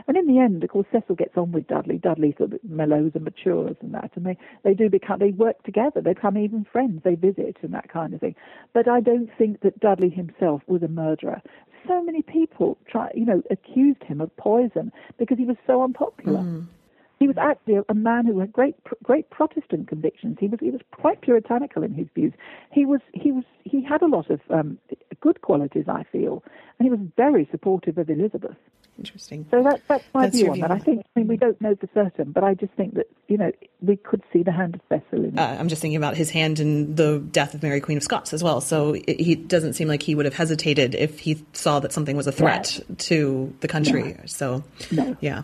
And 0.08 0.16
in 0.16 0.26
the 0.26 0.40
end, 0.40 0.64
of 0.64 0.70
course, 0.70 0.88
Cecil 0.90 1.14
gets 1.14 1.36
on 1.36 1.52
with 1.52 1.68
Dudley. 1.68 1.96
Dudley 1.96 2.34
sort 2.36 2.52
of 2.52 2.58
mellows 2.64 3.12
and 3.14 3.22
matures 3.22 3.76
and 3.80 3.94
that, 3.94 4.10
and 4.16 4.26
they, 4.26 4.36
they 4.64 4.74
do 4.74 4.90
become 4.90 5.20
they 5.20 5.30
work 5.30 5.62
together. 5.62 6.00
They 6.00 6.14
become 6.14 6.36
even 6.36 6.64
friends. 6.64 7.02
They 7.04 7.14
visit 7.14 7.58
and 7.62 7.72
that 7.72 7.88
kind 7.88 8.12
of 8.12 8.18
thing. 8.18 8.34
But 8.74 8.88
I 8.88 9.00
don't 9.00 9.30
think 9.38 9.60
that 9.60 9.78
Dudley 9.78 10.10
himself 10.10 10.62
was 10.66 10.82
a 10.82 10.88
murderer. 10.88 11.40
So 11.86 12.02
many 12.02 12.22
people 12.22 12.78
try, 12.86 13.10
you 13.14 13.24
know, 13.24 13.42
accused 13.50 14.02
him 14.04 14.20
of 14.20 14.34
poison 14.36 14.92
because 15.18 15.38
he 15.38 15.44
was 15.44 15.56
so 15.66 15.82
unpopular. 15.82 16.40
He 17.18 17.28
was 17.28 17.36
actually 17.38 17.76
a, 17.76 17.84
a 17.88 17.94
man 17.94 18.26
who 18.26 18.40
had 18.40 18.52
great, 18.52 18.74
great 19.02 19.30
Protestant 19.30 19.86
convictions. 19.88 20.38
He 20.40 20.48
was, 20.48 20.58
he 20.60 20.70
was 20.70 20.80
quite 20.90 21.20
puritanical 21.20 21.84
in 21.84 21.94
his 21.94 22.08
views. 22.14 22.32
He 22.72 22.84
was, 22.84 23.00
he 23.14 23.30
was, 23.30 23.44
he 23.64 23.82
had 23.82 24.02
a 24.02 24.06
lot 24.06 24.28
of 24.28 24.40
um, 24.50 24.78
good 25.20 25.40
qualities, 25.42 25.84
I 25.88 26.04
feel, 26.10 26.42
and 26.78 26.86
he 26.86 26.90
was 26.90 27.00
very 27.16 27.48
supportive 27.50 27.96
of 27.98 28.10
Elizabeth. 28.10 28.56
Interesting. 28.98 29.46
So 29.50 29.62
that, 29.62 29.80
that's 29.88 30.04
my 30.14 30.24
That's 30.26 30.36
view 30.36 30.52
on 30.52 30.60
that. 30.60 30.70
I 30.70 30.78
think, 30.78 31.04
I 31.16 31.20
mean, 31.20 31.28
we 31.28 31.36
don't 31.36 31.60
know 31.60 31.74
for 31.74 31.88
certain, 31.94 32.30
but 32.30 32.44
I 32.44 32.54
just 32.54 32.72
think 32.74 32.94
that, 32.94 33.06
you 33.26 33.36
know, 33.38 33.50
we 33.80 33.96
could 33.96 34.22
see 34.32 34.42
the 34.42 34.52
hand 34.52 34.74
of 34.74 34.80
Cecil 34.88 35.24
in. 35.24 35.38
Uh, 35.38 35.56
I'm 35.58 35.68
just 35.68 35.80
thinking 35.82 35.96
about 35.96 36.16
his 36.16 36.30
hand 36.30 36.60
in 36.60 36.94
the 36.94 37.18
death 37.18 37.54
of 37.54 37.62
Mary 37.62 37.80
Queen 37.80 37.96
of 37.96 38.02
Scots 38.04 38.32
as 38.32 38.44
well. 38.44 38.60
So 38.60 38.94
it, 38.94 39.18
he 39.20 39.34
doesn't 39.34 39.72
seem 39.72 39.88
like 39.88 40.02
he 40.02 40.14
would 40.14 40.26
have 40.26 40.34
hesitated 40.34 40.94
if 40.94 41.18
he 41.18 41.44
saw 41.52 41.80
that 41.80 41.92
something 41.92 42.16
was 42.16 42.26
a 42.26 42.32
threat 42.32 42.78
to 42.98 43.52
the 43.60 43.66
country. 43.68 44.16
So 44.26 44.62
No. 44.90 45.16
yeah, 45.20 45.42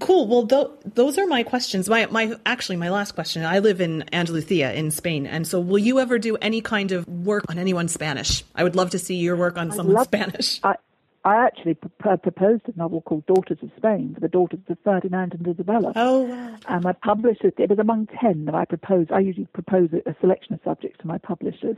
cool. 0.00 0.28
Well, 0.28 0.46
th- 0.46 0.68
those 0.94 1.18
are 1.18 1.26
my 1.26 1.42
questions. 1.42 1.88
My 1.88 2.06
my 2.06 2.36
actually 2.46 2.76
my 2.76 2.90
last 2.90 3.12
question. 3.12 3.44
I 3.44 3.58
live 3.60 3.80
in 3.80 4.04
Andalusia 4.12 4.72
in 4.74 4.90
Spain, 4.90 5.26
and 5.26 5.46
so 5.46 5.58
will 5.58 5.78
you 5.78 5.98
ever 6.00 6.18
do 6.18 6.36
any 6.36 6.60
kind 6.60 6.92
of 6.92 7.08
work 7.08 7.44
on 7.48 7.58
anyone's 7.58 7.92
Spanish? 7.92 8.44
I 8.54 8.62
would 8.62 8.76
love 8.76 8.90
to 8.90 8.98
see 8.98 9.16
your 9.16 9.36
work 9.36 9.56
on 9.58 9.72
someone's 9.72 9.96
love- 9.96 10.06
Spanish. 10.06 10.60
I, 10.62 10.76
I 11.24 11.44
actually 11.46 11.74
pr- 11.74 12.16
proposed 12.16 12.62
a 12.68 12.76
novel 12.76 13.00
called 13.00 13.24
Daughters 13.26 13.58
of 13.62 13.70
Spain 13.76 14.12
for 14.14 14.20
the 14.20 14.28
daughters 14.28 14.60
of 14.68 14.76
Ferdinand 14.84 15.32
and 15.34 15.46
Isabella. 15.48 15.92
Oh, 15.96 16.22
wow. 16.22 16.56
And 16.68 16.84
my 16.84 16.92
publishers, 16.92 17.52
it 17.56 17.70
was 17.70 17.78
among 17.78 18.08
10 18.20 18.44
that 18.44 18.54
I 18.54 18.64
proposed. 18.66 19.10
I 19.10 19.20
usually 19.20 19.46
propose 19.54 19.88
a, 19.92 20.08
a 20.10 20.14
selection 20.20 20.52
of 20.54 20.60
subjects 20.64 20.98
to 21.00 21.06
my 21.06 21.16
publishers. 21.18 21.76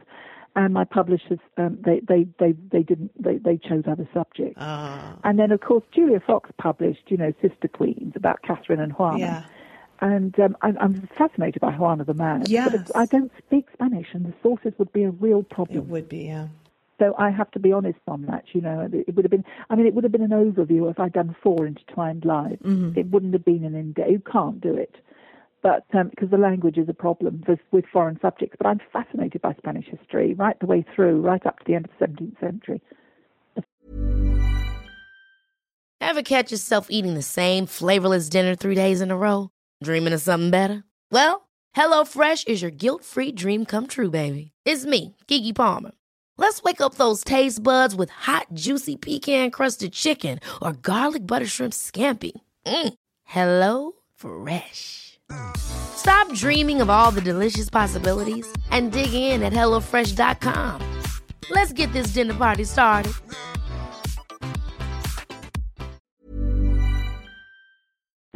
And 0.57 0.73
my 0.75 0.85
publishers, 0.85 1.39
um, 1.59 1.79
they, 1.85 2.01
they, 2.01 2.27
they, 2.41 2.55
they 2.73 2.83
didn't, 2.83 3.13
they, 3.23 3.37
they 3.37 3.57
chose 3.59 3.85
other 3.87 4.09
subjects. 4.13 4.61
Uh, 4.61 5.13
And 5.23 5.39
then, 5.39 5.53
of 5.53 5.61
course, 5.61 5.85
Julia 5.93 6.19
Fox 6.19 6.51
published, 6.59 7.03
you 7.09 7.17
know, 7.17 7.33
Sister 7.43 7.69
Queens 7.69 8.15
about 8.17 8.43
Catherine 8.43 8.81
and 8.81 8.93
Juana. 8.95 9.19
yeah. 9.19 9.43
And 10.01 10.39
um, 10.41 10.57
I, 10.61 10.73
I'm 10.81 11.09
fascinated 11.17 11.61
by 11.63 11.73
Juana 11.73 12.05
the 12.05 12.15
Mad. 12.15 12.49
Yes. 12.49 12.71
But 12.71 12.97
I 12.97 13.07
don't 13.07 13.33
speak 13.47 13.67
Spanish, 13.73 14.09
and 14.13 14.27
the 14.27 14.35
sources 14.43 14.73
would 14.79 14.93
be 14.93 15.05
a 15.05 15.11
real 15.11 15.43
problem. 15.43 15.79
It 15.79 15.85
would 15.87 16.09
be, 16.09 16.25
yeah. 16.27 16.49
So 16.99 17.15
I 17.19 17.31
have 17.31 17.51
to 17.51 17.59
be 17.59 17.73
honest 17.73 17.99
on 18.09 18.23
that. 18.27 18.45
You 18.53 18.63
know, 18.63 18.89
it 18.91 19.15
would 19.15 19.25
have 19.25 19.31
been. 19.31 19.45
I 19.69 19.75
mean, 19.75 19.87
it 19.87 19.95
would 19.95 20.05
have 20.05 20.13
been 20.13 20.23
an 20.23 20.31
overview 20.31 20.91
if 20.91 20.99
I'd 20.99 21.13
done 21.13 21.37
four 21.43 21.67
intertwined 21.67 22.25
lives. 22.25 22.63
Mm-hmm. 22.63 22.99
It 22.99 23.11
wouldn't 23.11 23.35
have 23.35 23.45
been 23.45 23.65
an 23.65 23.75
in 23.75 23.95
You 24.11 24.23
can't 24.31 24.61
do 24.61 24.75
it, 24.75 24.97
but 25.63 25.85
um, 25.93 26.09
because 26.09 26.31
the 26.31 26.39
language 26.39 26.79
is 26.79 26.89
a 26.89 26.95
problem 26.95 27.45
with, 27.47 27.61
with 27.71 27.85
foreign 27.93 28.19
subjects. 28.21 28.57
But 28.59 28.67
I'm 28.67 28.81
fascinated 28.93 29.43
by 29.43 29.55
Spanish 29.55 29.87
history 29.87 30.35
right 30.35 30.59
the 30.59 30.67
way 30.67 30.85
through, 30.95 31.21
right 31.21 31.45
up 31.45 31.59
to 31.59 31.65
the 31.67 31.75
end 31.75 31.87
of 31.87 31.91
the 31.99 32.25
17th 32.25 32.41
century. 32.41 32.81
Ever 36.01 36.23
catch 36.23 36.53
yourself 36.53 36.87
eating 36.89 37.15
the 37.15 37.23
same 37.23 37.67
flavorless 37.67 38.29
dinner 38.29 38.55
three 38.55 38.75
days 38.75 39.01
in 39.01 39.11
a 39.11 39.17
row? 39.17 39.51
Dreaming 39.83 40.13
of 40.13 40.21
something 40.21 40.51
better? 40.51 40.85
Well, 41.11 41.49
HelloFresh 41.77 42.49
is 42.49 42.63
your 42.63 42.71
guilt-free 42.71 43.33
dream 43.33 43.67
come 43.67 43.87
true, 43.87 44.11
baby. 44.11 44.53
It's 44.65 44.87
me, 44.87 45.17
Keke 45.27 45.55
Palmer. 45.55 45.93
Let's 46.39 46.63
wake 46.63 46.81
up 46.81 46.95
those 46.95 47.25
taste 47.25 47.63
buds 47.63 47.95
with 47.95 48.11
hot, 48.11 48.47
juicy 48.55 48.97
pecan-crusted 48.97 49.93
chicken 49.93 50.39
or 50.63 50.73
garlic 50.73 51.27
butter 51.27 51.47
shrimp 51.47 51.73
scampi. 51.73 52.33
Mm. 52.67 52.95
Hello 53.25 53.93
Fresh. 54.15 55.19
Stop 55.57 56.33
dreaming 56.35 56.81
of 56.81 56.91
all 56.91 57.11
the 57.11 57.21
delicious 57.21 57.71
possibilities 57.71 58.47
and 58.71 58.93
dig 58.93 59.13
in 59.13 59.43
at 59.43 59.53
HelloFresh.com. 59.53 60.83
Let's 61.51 61.73
get 61.73 61.93
this 61.93 62.09
dinner 62.09 62.35
party 62.35 62.65
started. 62.65 63.13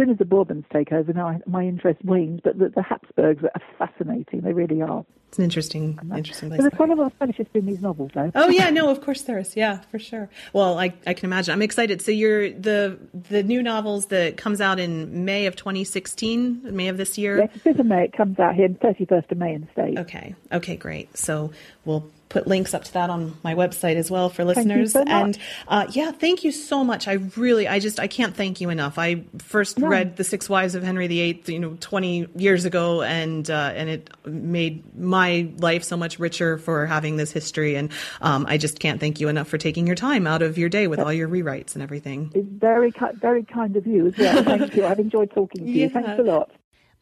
As 0.01 0.05
soon 0.05 0.11
as 0.13 0.19
the 0.19 0.25
Bourbons 0.25 0.65
take 0.73 0.93
over, 0.93 1.13
now 1.13 1.39
my 1.47 1.65
interest 1.65 2.03
wanes. 2.03 2.41
But 2.43 2.59
the, 2.59 2.71
the 2.75 2.83
Habsburgs 2.83 3.45
are 3.45 3.61
fascinating. 3.79 4.41
They 4.41 4.55
really 4.55 4.81
are. 4.81 5.05
It's 5.31 5.39
an 5.39 5.45
interesting, 5.45 5.97
interesting 6.13 6.49
place. 6.49 6.61
there's 6.61 6.75
quite 6.75 6.91
a 6.91 6.95
lot 6.97 7.07
of 7.07 7.13
Spanish 7.13 7.37
history 7.37 7.61
in 7.61 7.67
these 7.67 7.81
novels, 7.81 8.11
though. 8.15 8.33
Oh 8.35 8.49
yeah, 8.49 8.69
no, 8.71 8.91
of 8.91 9.01
course 9.01 9.23
there 9.23 9.39
is. 9.39 9.55
Yeah, 9.57 9.79
for 9.83 10.01
sure. 10.01 10.29
Well, 10.53 10.77
I, 10.77 10.93
I 11.07 11.15
can 11.15 11.27
imagine. 11.27 11.53
I'm 11.53 11.63
excited. 11.63 12.03
So 12.03 12.11
you're 12.11 12.51
the 12.51 12.99
the 13.15 13.45
new 13.45 13.63
novels 13.63 14.07
that 14.07 14.37
comes 14.37 14.61
out 14.61 14.81
in 14.81 15.25
May 15.25 15.47
of 15.47 15.55
2016, 15.55 16.75
May 16.75 16.89
of 16.89 16.97
this 16.97 17.17
year. 17.17 17.39
Yes, 17.39 17.63
the 17.63 17.71
5th 17.71 17.79
of 17.79 17.87
May. 17.87 18.05
It 18.07 18.13
comes 18.13 18.41
out 18.41 18.57
here, 18.57 18.69
31st 18.71 19.31
of 19.31 19.39
May 19.39 19.55
in 19.55 19.61
the 19.61 19.71
States. 19.71 20.01
Okay. 20.01 20.35
Okay, 20.51 20.75
great. 20.75 21.17
So 21.17 21.53
we'll 21.85 22.11
put 22.31 22.47
links 22.47 22.73
up 22.73 22.85
to 22.85 22.93
that 22.95 23.11
on 23.11 23.37
my 23.43 23.55
website 23.55 23.97
as 23.97 24.11
well 24.11 24.31
for 24.31 24.45
listeners. 24.45 24.93
so. 24.93 25.03
And 25.07 25.37
uh, 25.69 25.87
yeah, 25.91 26.13
thank 26.13 26.45
you 26.45 26.53
so 26.53 26.83
much. 26.83 27.07
I 27.07 27.15
really, 27.37 27.69
I 27.69 27.79
just, 27.81 28.01
I 28.01 28.07
can't 28.07 28.35
thank 28.35 28.61
you 28.61 28.71
enough. 28.71 28.99
I 28.99 29.25
first 29.39 29.79
read 29.79 30.17
The 30.17 30.25
Six 30.25 30.49
Wives 30.49 30.75
of 30.75 30.83
Henry 30.83 31.09
VIII, 31.09 31.43
you 31.47 31.59
know, 31.59 31.77
20 31.81 32.29
years 32.37 32.65
ago, 32.65 33.03
and 33.03 33.51
uh, 33.51 33.73
and 33.75 33.91
it 33.91 34.11
made 34.25 34.97
my 34.97 35.20
life 35.59 35.85
so 35.85 35.97
much 35.97 36.19
richer 36.19 36.59
for 36.59 36.87
having 36.87 37.17
this 37.17 37.33
history. 37.33 37.77
And 37.77 37.91
um, 38.21 38.47
I 38.49 38.59
just 38.59 38.79
can't 38.81 39.01
thank 39.01 39.21
you 39.21 39.29
enough 39.29 39.49
for 39.49 39.59
taking 39.59 39.87
your 39.87 39.97
time 39.97 40.27
out 40.27 40.43
of 40.43 40.59
your 40.59 40.69
day 40.69 40.87
with 40.87 41.01
all 41.01 41.13
your 41.13 41.29
rewrites 41.29 41.75
and 41.75 41.83
everything. 41.83 42.31
It's 42.35 42.49
very, 42.49 42.93
very 43.15 43.45
kind 43.45 43.77
of 43.77 43.87
you 43.87 44.07
as 44.09 44.17
well. 44.17 44.43
Thank 44.45 44.77
you. 44.77 44.87
I've 44.87 44.99
enjoyed 44.99 45.31
talking 45.33 45.65
to 45.65 45.71
you. 45.71 45.83
Yeah. 45.83 45.89
Thanks 45.89 46.19
a 46.19 46.23
lot. 46.23 46.51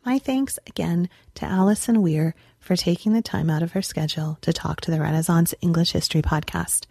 My 0.05 0.19
thanks 0.19 0.59
again 0.67 1.09
to 1.35 1.45
Alison 1.45 2.03
Weir 2.03 2.35
for 2.59 2.77
taking 2.77 3.13
the 3.13 3.23
time 3.23 3.51
out 3.51 3.63
of 3.63 3.73
her 3.73 3.83
schedule 3.83 4.39
to 4.43 4.53
talk 4.53 4.81
to 4.83 4.91
the 4.91 5.01
Renaissance 5.01 5.55
English 5.61 5.93
History 5.93 6.23
podcast. 6.23 6.87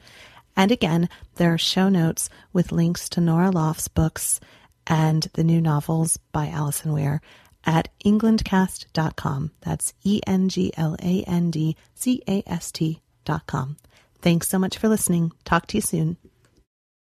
And 0.56 0.72
again, 0.72 1.08
there 1.36 1.54
are 1.54 1.58
show 1.58 1.90
notes 1.90 2.30
with 2.52 2.72
links 2.72 3.10
to 3.10 3.22
Norah 3.22 3.52
Lofts' 3.52 3.88
books 3.88 4.40
and 4.88 5.24
the 5.34 5.44
new 5.44 5.62
novels 5.62 6.18
by 6.32 6.48
Alison 6.48 6.94
Weir 6.94 7.22
at 7.68 7.90
englandcast.com. 8.04 9.52
That's 9.62 9.94
E 10.04 10.22
N 10.26 10.50
G 10.50 10.72
L 10.78 10.96
A 11.04 11.24
N 11.24 11.52
D 11.52 11.76
C 11.94 12.24
A 12.28 12.42
S 12.48 12.72
T.com. 12.72 13.78
Thanks 14.22 14.48
so 14.48 14.58
much 14.58 14.78
for 14.78 14.88
listening. 14.88 15.34
Talk 15.44 15.68
to 15.68 15.78
you 15.78 15.82
soon. 15.82 16.18